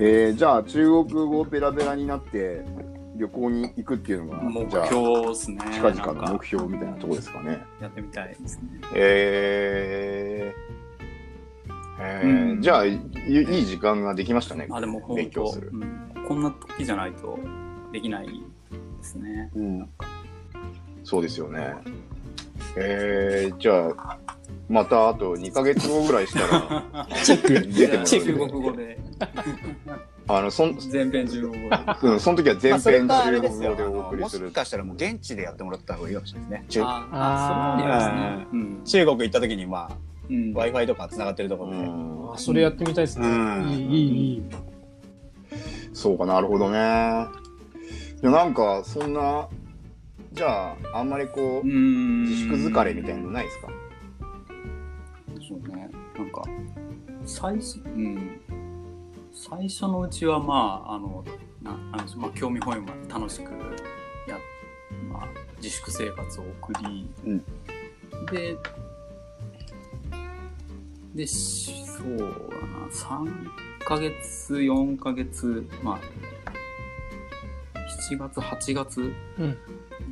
[0.00, 2.64] えー、じゃあ中国語ペラペラになって
[3.16, 5.58] 旅行に行くっていうのが、目標ですね。
[5.72, 7.64] 近々の目標みたいなとこですかね。
[7.80, 8.62] やってみたいですね。
[8.94, 12.98] えー、えーうんじゃあいい
[13.62, 14.68] い時間ができましたね。
[14.70, 15.70] あ、でも勉強する。
[15.72, 15.97] うん、
[16.28, 17.38] こんな時じゃないと
[17.90, 18.32] できないで
[19.02, 19.50] すね。
[19.54, 19.88] うん。
[21.02, 21.74] そうですよね。
[22.76, 24.18] えー、じゃあ、
[24.68, 27.72] またあと2ヶ月後ぐらいしたら、 チェック。
[27.72, 28.98] 出てもらチェック中国語で、
[30.28, 31.76] あの、そん、全編中国語で。
[32.02, 33.40] うん、その時は全まあ、それ編中。
[33.40, 34.54] 国語でお送りするし。
[34.54, 36.66] かしたらもう現地でやってもらった方がいいかもしれないですね。
[36.68, 38.60] 中ああーあ、そうなんですね。
[38.60, 38.84] うん。
[38.84, 39.90] 中国行った時に、まあ、
[40.28, 41.76] うん、Wi-Fi とか繋がってるところで。
[41.78, 43.26] うんあそれやってみたいですね。
[43.26, 44.42] うんいい、いい、いい。
[45.98, 46.78] そうかなるほどね。
[46.78, 46.80] い
[48.24, 49.48] やなんかそんな
[50.32, 53.68] じゃああんまりこううん自粛疲れみたいなのないですか？
[55.34, 55.90] でしょうね。
[56.16, 56.42] なんか、
[57.24, 58.40] 最初、うん。
[59.32, 61.24] 最初のうちは、まあ、あの、
[61.62, 64.38] ななんでしょう、まあ、興味本位も楽しくや、
[65.10, 67.44] まあ、自粛生活を送り、うん
[68.32, 68.56] で、
[71.14, 72.32] で、しそうだな、
[72.90, 76.00] 3ヶ月、4ヶ月、まあ、
[78.12, 79.00] 7月、8月
[79.38, 79.56] うん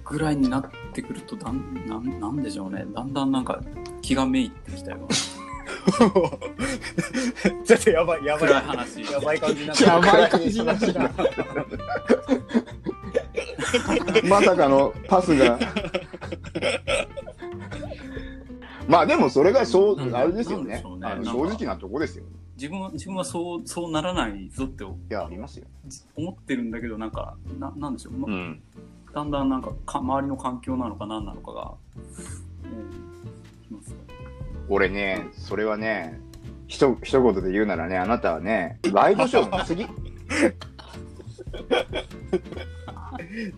[0.03, 2.87] ぐらいになってくると、だん、なん、なんでしょうね。
[2.95, 3.61] だんだんなんか
[4.01, 5.07] 気がめいってきたよ。
[7.67, 8.49] ちょっとやばい、やばい。
[8.49, 9.03] 暗い話。
[9.13, 10.79] やばい感じになやばい感じになっ。
[14.27, 15.59] まさかのパスが。
[18.89, 22.31] まあでもそれがそう、うんあれですよねねあの正直なとこですよね。
[22.57, 25.67] 自分は、自分はそう、そうならないぞっていやありますよ。
[26.17, 28.15] 思ってるんだけど、なんか、ななんでしょう。
[28.15, 28.61] まん。
[29.17, 33.97] だんだんなんかか、周りの環境なのか何なのかが、えー、きますね
[34.69, 36.21] 俺ねそれはね
[36.67, 39.87] ひと一言で言うならねあなたはねワイドショー見すぎ。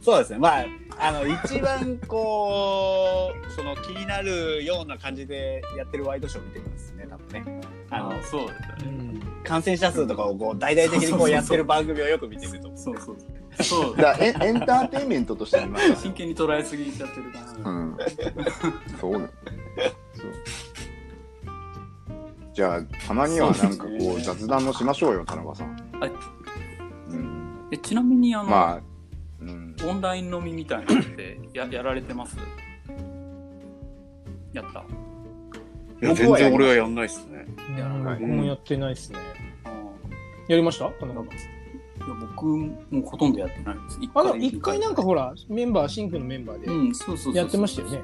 [0.00, 0.38] そうですね。
[0.38, 0.66] まあ、
[0.98, 7.77] あの、一番こう、その気になるような感じでやってるワイドショー見てますね、多分ね。
[7.90, 9.02] あの、そうですよね。
[9.02, 9.08] うん
[9.44, 12.70] 感染者数とかをこう、大々的にこうやってる番組をよく見てると。
[12.76, 13.22] そうそうそ
[13.60, 13.62] う。
[13.62, 17.70] そうだエンエンターテインメントとして見ます真剣に捉えすぎちゃってるかな。
[17.70, 17.96] うん。
[19.00, 19.32] そうなのそう。
[22.52, 25.74] じゃあ、たまにはなんかこう、雑談もしましょうよ、田中さん。
[25.98, 26.12] はい。
[27.10, 27.68] うん。
[27.70, 28.80] えちなみに、あの、まあ、
[29.40, 29.76] うん。
[29.88, 32.36] オンライン飲みみたいなのってややられてます？
[34.52, 34.84] やった？
[36.00, 37.46] いや、全然俺はやんないっすね。
[37.76, 39.18] うんはい僕もやってないですね。
[39.64, 39.70] あ
[40.48, 40.88] やりました？
[40.90, 41.30] 田中さんーい
[42.08, 43.98] や僕もほとんどやってないです。
[44.00, 48.00] 一あの、一回なんかほら、メンバー、シンクのメンバーでうん、そうそうそうそうやってましたよね。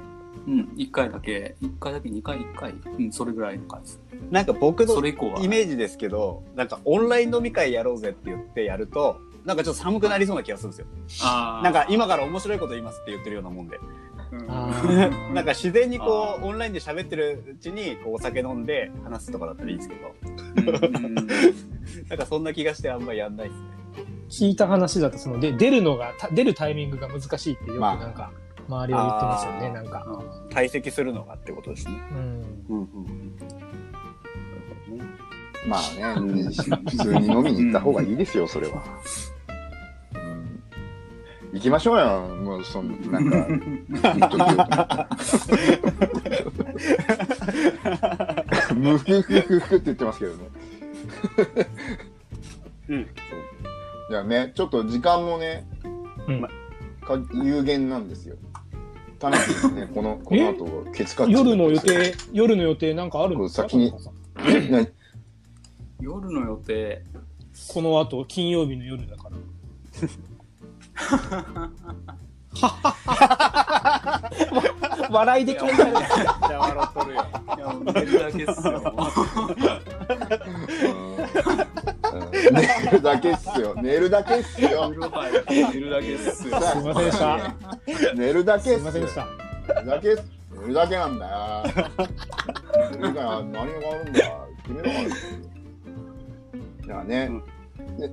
[0.47, 3.99] うん、一回だけ、一回だけ、二回、一回、うん、それぐらいの回数。
[4.31, 5.41] なんか僕のそれ以降は。
[5.41, 9.17] イメージですけど、なんかオンライン飲み会やろうぜって言ってやると、
[9.47, 10.87] なんかちょっと寒くなりそうな気がするんですよ。
[11.23, 13.79] あーなんか今から面白いこと言いますって言ってるようなもんで。
[15.35, 20.15] なんか自然にこあう、オンラインで喋ってるうちに、こうお酒飲んで話すとかだったらいいんですけど、
[22.09, 23.75] なんかそんな気がしてあんまりやんないですね。
[24.29, 28.33] 聞いた話だと、その、で、出るのが、た出るタイミングが難しいってよくまあなんか、
[28.69, 30.05] 周りは言ってますよね、なんか。
[30.51, 31.95] 退席するのがってことですね。
[32.11, 32.65] うん。
[32.69, 33.37] うんうん。
[35.67, 35.81] まあ
[36.17, 36.43] ね、
[36.91, 38.83] 普通に飲みに行った方がいいですよ、それは。
[41.55, 43.47] うん行きましょうよ、もう、その、なんか、
[48.75, 50.39] ムフフフフって言ってますけどね。
[52.89, 53.07] うん。
[54.11, 55.65] じゃあね、ちょっと時間もね、
[56.27, 56.43] うん。
[56.43, 56.51] か
[57.33, 58.35] 有限なんですよ。
[59.21, 63.93] 田中さんね、 この、この後、ケツカ夜の予定、夜の予定なんかあるんですか先に
[66.01, 67.05] 夜の予定、
[67.69, 69.37] この後、金曜日の夜だから。
[75.11, 75.83] 笑いで感じる。
[75.83, 77.27] じゃあ笑っとるよ。
[77.57, 78.95] いや、もう寝るだけっすよ。
[82.13, 83.75] うん寝るだけっすよ。
[83.77, 84.91] 寝るだけっすよ。
[85.49, 86.61] 寝るだけっすよ。
[86.61, 87.55] すいませんでした。
[88.15, 88.79] 寝るだけっすよ。
[88.79, 89.27] すいませんでした。
[89.67, 90.23] 寝るだけっす。
[90.61, 91.65] 寝るだけなんだよ。
[92.93, 94.49] 寝るから何があるんだよ。
[94.63, 95.09] 決めろよ。
[96.87, 97.31] だからね、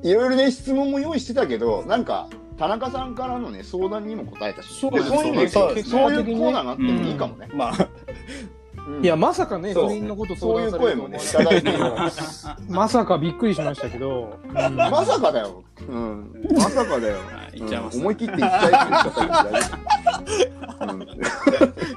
[0.04, 2.28] いろいろね、質問も用意してたけど、なんか、
[2.62, 7.50] 田中さんからのね、相談にも答えたし、そうでそういうのそう結そういうコーナーがあってもいいかもね。
[7.56, 7.90] まあ、
[8.88, 11.80] うんいや、まさかね、そう不倫のことそういう声もね、いただいてる
[12.70, 14.38] まさかびっくりしましたけど。
[14.44, 15.64] う んまさかだよ。
[15.90, 16.32] うん。
[16.54, 17.18] まさかだよ。
[17.96, 18.76] 思い切って行っちゃいって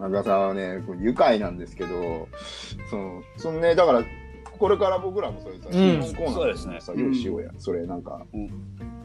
[0.00, 2.28] 田中さんはね、こう愉快なんですけど、
[2.90, 4.04] その、そのね、だから、
[4.58, 7.50] これから僕らもそれさ、うん質問コーナーですさ、ね用意しようや。
[7.58, 8.50] それなんか、うん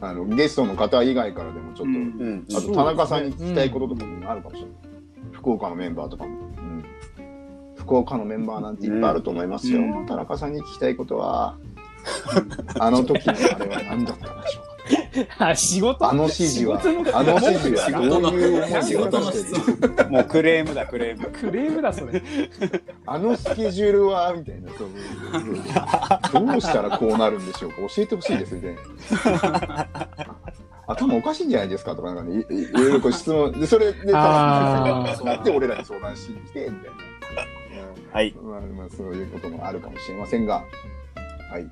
[0.00, 2.58] あの、ゲストの方以外からでもちょっと。
[2.58, 4.70] あと田中さんに聞きたいこととかもあるかもしれない。
[5.32, 6.30] 福岡のメンバーとかも。
[6.30, 6.84] うん
[7.76, 9.80] 福岡のメンバーなんていっぱいあると思いますよ。
[9.80, 11.58] うん田中さんに聞きたいことは、
[12.80, 14.63] あの時のあれは何だったんでしょうか。
[15.38, 16.08] あ仕事？
[16.08, 19.94] あの指示は、あの指示は仕事のどういう思いで仕事の渡質してる？
[19.96, 20.10] 問。
[20.10, 21.26] もうクレームだ、クレーム。
[21.28, 22.22] クレームだ、それ。
[23.06, 24.70] あのスケジュールは、みたいな。
[24.72, 27.70] そうどうしたらこうなるんでしょう？
[27.70, 29.88] か教えてほしいです、みたいな。
[30.86, 31.96] 頭おかしいんじゃないですか？
[31.96, 33.52] とか、なんかね、いいろいろこう質問。
[33.52, 36.96] で、それで、あーなって俺らに相談しに来て、みたいな。
[38.12, 38.34] はい。
[38.42, 40.62] まあ、まあ、そういうこともあるかもしれませんが、
[41.50, 41.66] はい。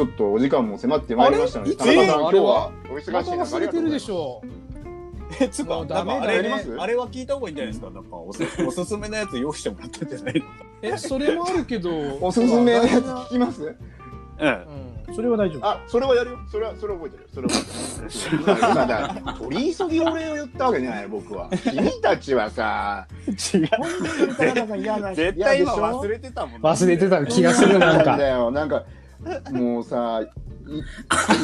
[0.00, 4.10] ちょっとお時間も迫ってまいりましたので、あ田中さん、今日はお忙しい中、ます忘れてるでし。
[4.10, 4.40] ょ。
[5.38, 7.90] え、つうか、ダメあれやりますあれは聞いた方がいいんじゃないですか？
[7.90, 10.46] なんかおす、 おすすめのやつ用意してもらったんじゃないの？
[10.94, 11.90] え、それもあるけど。
[12.18, 13.62] おすすめのやつ聞きます？
[13.62, 14.48] うん。
[15.08, 15.66] うん、それは大丈夫。
[15.66, 16.38] あ、それはやるよ。
[16.50, 17.28] それは、それは覚えてるよ。
[17.34, 18.70] それは覚えてる。
[18.72, 21.50] 今だ、取り急ぎお礼を言ったわけじゃない、僕は。
[21.70, 23.36] 君たちはさ、違う。
[25.14, 28.16] 絶対今忘れてたもん忘れてた気がする、なんか。
[28.16, 28.84] だよ、なんか、
[29.52, 30.30] もうさ、い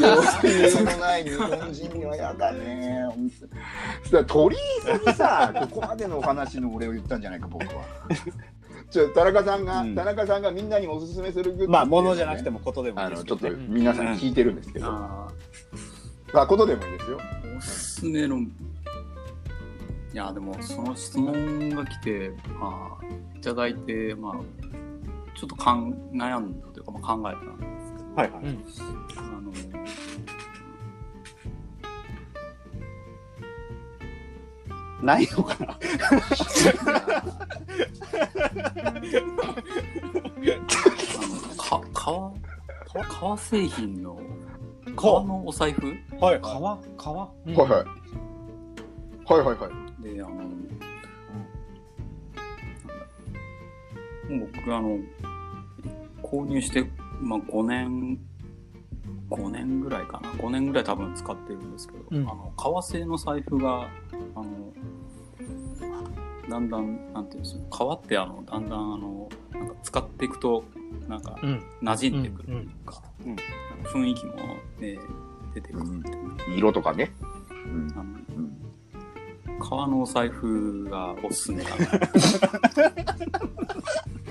[0.00, 0.22] 様
[0.70, 3.04] 子のない日本人には嫌だね。
[3.08, 7.84] 本当にさ取り急ぎさ、ここまでのお話の俺を言ったんじゃないか、僕は。
[8.90, 13.50] ちょ田中さんが、うん田中さんがみんなにおすすめするグッズっていうのまあ、ねものじゃなくてもことでもいいあの、ちょっと。
[13.50, 15.28] 皆さんに聞いてるんですけど、あ
[16.32, 17.18] まあ、ことでもいいですよ。
[17.18, 18.38] ーおすすめの。
[18.38, 18.48] い
[20.14, 23.04] や、でも、その質問が来て、まあ、
[23.36, 24.32] いただいて、まあ、
[25.38, 26.66] ちょっとかん悩んだ
[26.98, 28.44] 考えたんですけど、はいはい。
[28.44, 28.64] うん。
[29.18, 29.52] あの、
[35.02, 35.78] ないのかな？
[41.70, 42.32] あのか
[42.84, 44.18] 革革製品の
[44.96, 45.24] 革？
[45.24, 45.94] のお財布？
[46.18, 46.40] はい。
[46.40, 47.54] 川川、うん。
[47.54, 47.84] はいはい。
[49.28, 49.70] はいはいはい。
[50.02, 50.36] であの、
[54.28, 54.98] 僕あの
[56.26, 56.84] 購入して、
[57.20, 58.18] まあ、5年
[59.30, 60.28] 5年ぐらいかな。
[60.30, 62.22] 5年ぐらい多分使ってるんですけど、うん。
[62.22, 63.88] あの革製の財布が
[64.34, 64.72] あの
[66.48, 70.64] だんだんなんていうんですか革ってあのだんだんあのなんか使っていくと
[71.08, 71.62] なんかうん。
[71.82, 73.36] 馴染んでくるというか、うんうん。
[73.36, 73.84] なん。
[73.84, 74.32] か雰囲気も、
[74.80, 77.10] えー出てくるっていう、色とかね。
[77.64, 77.92] うん。
[77.92, 78.06] あのう
[78.40, 78.65] ん
[79.60, 81.86] 革のお財布がおすすめかな。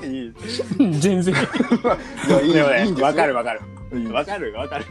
[0.08, 0.34] いい。
[1.00, 1.34] 全然。
[2.28, 3.62] いや、いいでもねわかるわかる。
[4.12, 4.86] わかるわかる。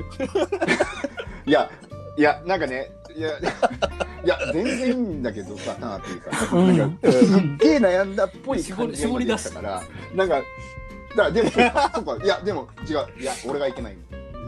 [1.47, 1.70] いや、
[2.16, 9.82] いや、なんかね、いや、いや、全然いいんだけどさ、なあっていうか、うんなんか、すっげえ悩んだっぽい感じが絞り今出てたから、
[10.14, 10.45] なんか、だか
[11.16, 13.97] らでも、そうか、いや、でも、違う、いや、俺がいけない。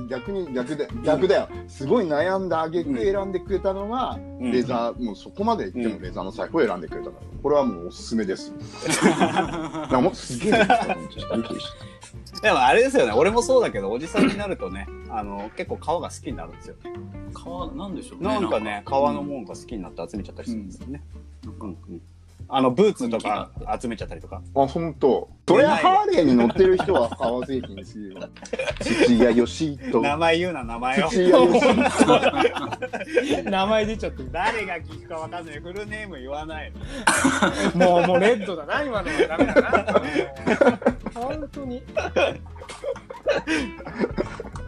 [0.09, 4.53] 逆に逆で逆だよ、すごい悩んだあげく選んでくれたのが、うん。
[4.53, 7.27] レザーもうそこまで言ってもレザーの財布を選んでくれたから。
[7.43, 8.53] これはもうおすすめです。
[9.19, 10.53] なんかもうすげえ
[12.43, 13.13] でもあれですよね。
[13.13, 16.77] 俺もそうだけど、おじさんになるとね、あの、結構革が好きになるんですよ。
[17.33, 18.29] 革なんでしょうね。
[18.29, 21.03] なんかね、革のもんが好きになって集めちゃったりするんですよね。
[21.61, 21.69] うん。
[21.69, 22.01] うん
[22.49, 25.29] あのブーツとか集めちゃったりとかあ、ほんと。
[25.49, 28.19] それはハーレーに乗ってる人は革製品ですよ。
[28.81, 30.01] 土屋よしと。
[30.01, 31.61] 名前言うな名前を土屋よし
[33.45, 34.31] 名前出ちゃってる。
[34.33, 36.73] 誰が聞くかわかんないフルネーム言わない
[37.75, 40.03] のもう、もうレッドだな、今のはダメだな。
[41.15, 41.83] 本当に。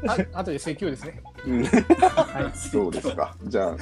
[0.06, 1.20] あ、あとで説教ですね。
[1.44, 2.58] はい。
[2.58, 3.34] そうですか。
[3.44, 3.76] じゃあ、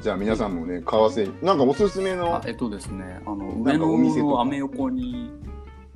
[0.00, 1.34] じゃあ皆さんもね、革製品。
[1.42, 5.32] なんかおすすめのあ、えっとですね、あの、な上野のアメ横に、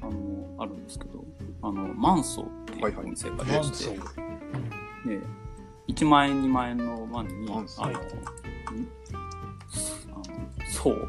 [0.01, 1.25] あの、あるんですけど、
[1.63, 3.97] あの、マンソーっていうお店がありまして、
[5.07, 5.21] で、
[5.89, 7.69] 1万円、2万円のワンに、あの、
[10.69, 11.09] そう。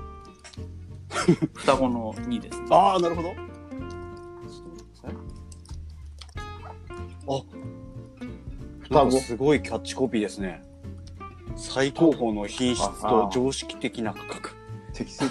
[1.55, 2.67] 双子の2ですね。
[2.69, 3.33] ああなるほど
[8.81, 9.11] 双子。
[9.19, 10.61] すごいキャッチコピーですね
[11.55, 14.51] 最高峰の品質と常識的な価格
[14.93, 15.29] 適切。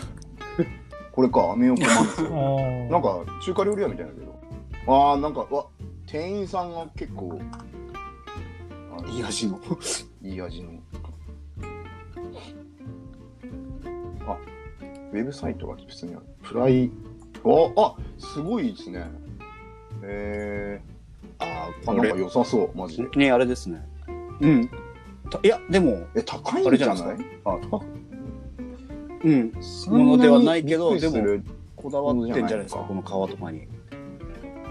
[1.13, 2.29] これか、アメ横なんですよ。
[2.89, 4.33] あなんか中華料理屋みたいだけど。
[4.87, 5.67] ああ、なんか、うわ、
[6.07, 7.39] 店員さんが結構、
[9.09, 9.61] いい味の
[10.23, 10.71] いい味の。
[14.27, 14.37] あ、
[15.13, 16.27] ウェブサイトが普通にある。
[16.43, 16.91] フライ、
[17.45, 19.07] あ、あ、すごいですね。
[20.05, 20.81] え
[21.39, 23.13] あー、あ、なんか良さそう、マジで本。
[23.13, 23.87] 当にあれですね
[24.41, 24.77] うんた
[25.43, 26.97] いやでもえ、高いあんじゃない？
[26.97, 27.53] れじゃないですか？
[27.53, 27.85] あ高
[29.25, 29.53] うん。
[29.61, 31.43] そんなにものではないけどびっくりする
[31.77, 32.81] こだわってんじゃないですか？
[32.81, 33.61] この革とかに。
[33.61, 33.65] う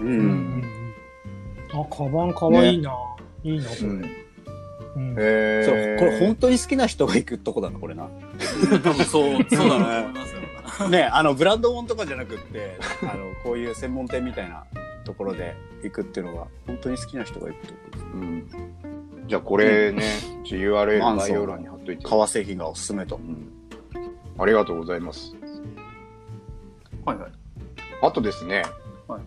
[0.00, 0.18] うん。
[0.60, 0.64] ん。
[1.72, 2.92] あ、カバンかわいいな。
[3.44, 3.86] いいな、これ。
[3.88, 4.02] うん。
[4.94, 5.16] うん。
[5.18, 8.08] えそうー、これ本当に好きな人が行くとこだなこれな。
[8.82, 9.78] 多分そう、そうだと思い
[10.12, 10.42] ますよ。
[10.90, 14.64] ねあのブランド物とかじゃなくってあのこういう専門店みたいな
[15.04, 18.04] ところで行くっていうのが本当に好きな人が行くとこです。
[18.14, 18.48] うん。
[19.32, 20.02] じゃあこれね、
[20.44, 22.04] URL 概要欄に貼っといて。
[22.04, 23.16] 革製品がおすすめと。
[23.16, 23.50] うん。
[24.38, 25.34] ありがとうございます。
[27.06, 27.32] はいはい。
[28.02, 28.62] あとですね、
[29.08, 29.22] はい。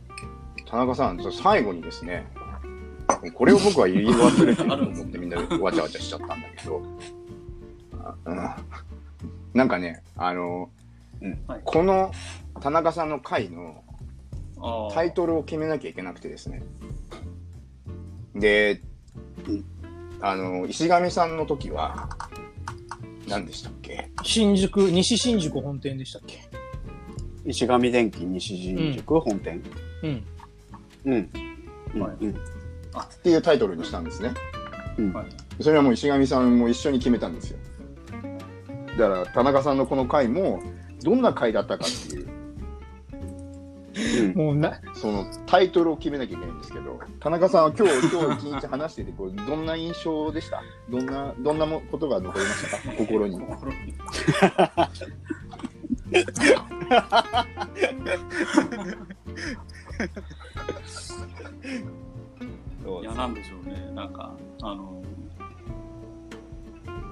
[0.70, 2.28] 田中さん、最後にですね、
[3.34, 6.84] これを僕は言い忘れてると思って みんなでわちゃわちゃしちゃったんだけど、
[8.04, 8.50] あうん。
[9.56, 10.70] なんかね、あの、
[11.20, 11.44] うん。
[11.48, 11.62] はい。
[11.66, 12.12] この
[12.62, 13.84] 田中さんの回の
[14.94, 16.62] タイトルを決めなきゃいけなくてですね。
[18.36, 18.82] で、
[20.22, 22.10] あの、石上さんの時は、
[23.28, 24.10] 何でしたっけ？
[24.24, 26.48] 新宿、西新宿本店でしたっけ？
[27.46, 29.62] 石上電機西新宿本店。
[30.04, 30.24] うん。
[31.06, 31.30] うん、
[31.94, 32.02] うん。
[32.02, 32.18] はい。
[32.22, 32.32] うん。
[32.32, 32.36] っ
[33.24, 34.32] ていうタイトルにしたんですね。
[34.98, 35.14] うん。
[35.14, 35.26] はい。
[35.62, 37.60] それはもう石上さんも一緒に決めたんですよ。
[38.98, 40.62] だから田中さんのこの回も
[41.04, 42.28] どんな回だったかっていう
[43.98, 50.62] うんもうな、そのタイトルを決めなきゃいけないんですけど田中さんは今日 今日一日話しててこうどんな印象でした？
[50.90, 52.94] どんなどんなもことが残りましたか？
[52.98, 53.38] 心に。
[63.02, 63.92] いや、なんでしょうね。
[63.96, 65.02] なんか、あの、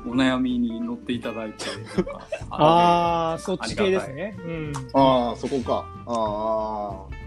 [0.05, 4.35] お悩みに乗っていただいて、なんか、 あー、そっち系ですね。
[4.45, 4.73] うん。
[4.93, 5.85] ああそこか。
[6.05, 7.23] ああ。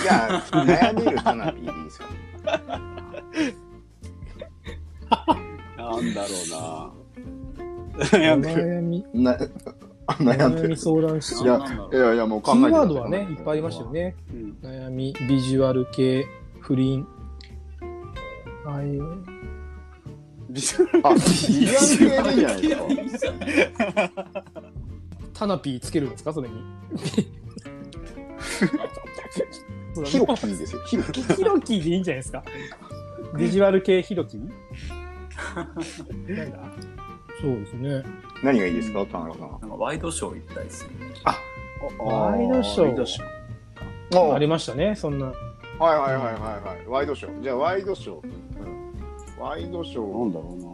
[0.00, 2.06] じゃあ悩める花火でいいですか。
[5.76, 6.92] なんだろうな
[7.98, 9.36] お悩んでる悩み、な
[10.06, 10.76] 悩んでる。
[10.76, 11.46] 相談室い。
[11.46, 11.58] や
[11.92, 13.90] いやいやもう考キーえてくださワードはね、いっぱいありましたよ。
[13.90, 14.16] ね。
[14.32, 16.26] うん悩み、ビジュアル系、
[16.60, 17.06] 不倫。
[18.66, 19.37] ああいう。
[20.50, 24.10] ビジュアルあビジュアル系でいいじゃないですか？
[25.34, 26.32] タナピーつけるんですか？
[26.32, 26.54] それに？
[30.06, 30.82] ヒロキーですよ。
[30.86, 31.34] ヒロキー。
[31.34, 32.42] ヒロキでいいんじゃないですか？
[33.36, 34.38] ビジュアル系ヒロキ？
[34.38, 34.54] なんだ
[37.40, 38.02] そうですね。
[38.42, 39.04] 何がいいですか？
[39.06, 39.58] 田中さんは。
[39.60, 40.90] なんかワイドショー行きたいですね。
[41.98, 45.26] ワイドショーワイドショーありましたね、そんな。
[45.26, 46.86] はいはいはいはいはい。
[46.88, 47.42] ワイドショー。
[47.42, 48.77] じゃあワイドショー。
[49.40, 50.18] ワイドショー。
[50.18, 50.68] なんだろう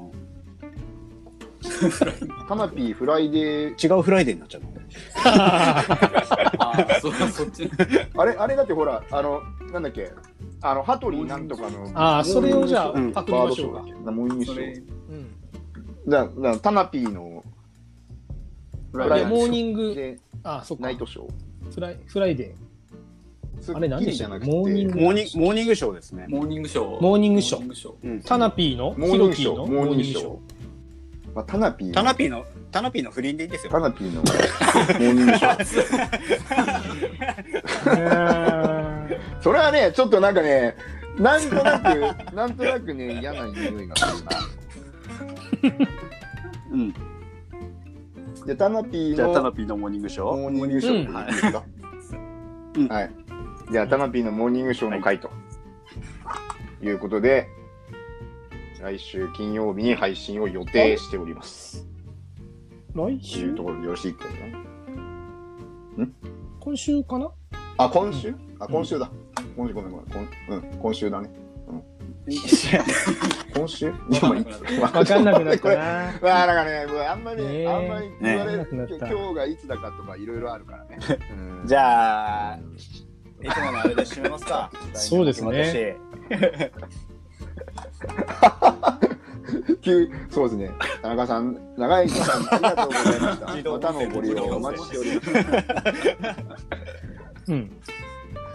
[2.47, 3.89] タナピーフライデー。
[3.89, 4.69] な違うフライデーになっちゃうの
[5.25, 7.71] あーそそっち。
[8.17, 9.41] あれあれだってほら、あの、
[9.73, 10.13] なんだっけ。
[10.61, 11.91] あの、ハトリーなんとかの。
[11.95, 17.43] あーそれをじゃあうんパクりましょうかバードショーだっけモーニングショー。、だだタナピーの
[18.93, 20.97] フライデーでモーニング、であ、そっかナイ。
[20.99, 21.73] トショー。
[21.75, 22.59] フライフライデス
[23.75, 27.03] あれ何でッキリじゃなくてモーニングモーニングモーニングショーですねモーニングショー。
[27.03, 28.23] モーニングショー。
[28.25, 28.95] タナピーの？
[28.99, 29.57] モーヒニングショー。
[29.57, 29.81] ロキの？
[29.81, 30.39] モーニングショー。
[31.35, 31.95] まあ、タナピーの。
[31.95, 35.65] タナピーのタナピーの不倫でいいですよタナピーのモーニングショー。
[39.11, 40.77] へ それはね、ちょっとなんかね、
[41.19, 44.31] なんとなく、 なんとなくね、嫌な匂いがするな。
[46.73, 46.95] うん
[48.47, 50.25] じゃあタナピーじゃあ、タナのピーのモーニングショー。
[50.25, 51.63] モーニングショー
[52.77, 53.11] うんいはい。
[53.71, 55.31] じゃあタナピーのモーニングショーの回と、
[56.83, 57.49] い、うことで、
[58.81, 61.87] 来週金曜日に配信を予定しております。
[62.93, 64.27] 来という週ところでよろしいか
[65.97, 66.07] な？
[66.61, 67.31] 今週かな？
[67.79, 68.35] あ、今週？
[68.61, 69.11] あ、今週だ。
[69.57, 70.07] 今週ごめんごめん。
[70.07, 71.31] こんうん、今週だね。
[73.55, 73.91] 今週？
[74.81, 75.69] わかんなくなった。
[75.69, 76.15] な。
[76.23, 76.63] まあ、な。
[76.63, 77.69] んかね、もうあんまり、ねえ。
[77.69, 80.99] あんまり言われる、今日がいつだかとかいろいろあるからね。
[81.63, 81.67] うん。
[81.67, 82.59] じゃあ、
[83.45, 84.71] いつものあれで締めますか。
[84.95, 85.97] そうですね
[89.83, 90.71] 急そうですね。
[91.03, 93.71] 田中さん、長い期間ありがとうございました。
[93.71, 95.31] またのご利用お待ちしております。
[97.49, 97.71] うん。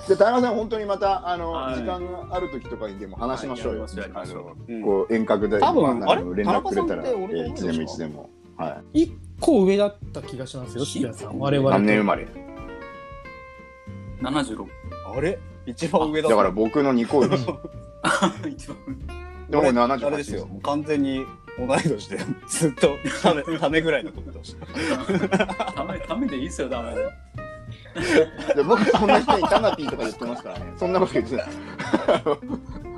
[0.08, 3.82] で、田中さん、本当にまた、あの、はい時間がある時とかにでも話しましょうよ。
[3.84, 8.30] はいあのこう遠隔で、多分まあれ連絡くれたら、いつでもいつでも。
[8.58, 11.38] は一個上だった気がしますよ、土屋さん。
[11.40, 11.62] 我い。
[11.62, 11.78] 々と。
[11.80, 12.28] 何年生まれ？
[14.22, 14.66] 76。
[15.16, 15.40] あれ？
[15.66, 17.46] 一番上だだから僕の2個上 です。
[18.50, 18.78] 一番
[19.50, 20.46] でも俺78あれですよ。
[20.46, 21.26] もう完全に
[21.58, 22.18] 同い年で、
[22.48, 24.66] ずっとため、ためぐらいのことでした。
[25.74, 27.10] ため、ためでいいっすよ、ダメで。
[28.56, 30.74] で僕そんな人にタナピーとか言ってますからね。
[30.78, 31.48] そんなこと言ってない。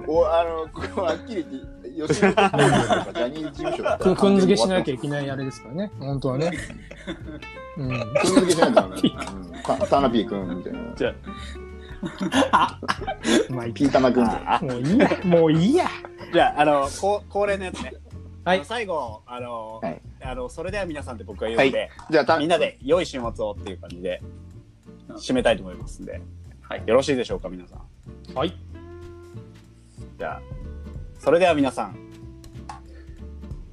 [0.07, 4.95] おあの、ここはっきり言って、吉本興業とかジャニーズ事務所だったらくくんづけしなきゃゃ。
[4.95, 5.91] いけないあれですからね。
[5.99, 6.51] 本当はね。
[7.77, 7.89] うん。
[7.89, 9.01] くんづけしないとダメ
[9.89, 10.79] タナピーくんみたいな。
[10.95, 11.13] じゃ
[13.49, 14.55] まあいいピータマくんみたいな。
[14.55, 15.09] あ、もういいや。
[15.23, 15.87] もういいや。
[16.33, 17.93] じゃあ、あの、こう恒例のやつね。
[18.43, 24.21] はい最後、あの、はいあの、それでは皆さんって僕が言うんで、じゃあ、たみんなで良い週末をっていう感じで
[25.09, 26.21] 締めたいと思いますんで、
[26.61, 26.83] はい。
[26.85, 28.33] よろしいでしょうか、皆さん。
[28.33, 28.57] はい。
[30.17, 30.41] じゃあ、
[31.23, 31.95] それでは皆さん、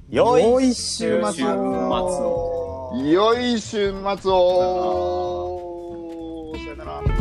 [0.07, 2.93] 良い週末を。
[3.03, 5.73] 良い週末を。
[6.57, 7.18] さよなら。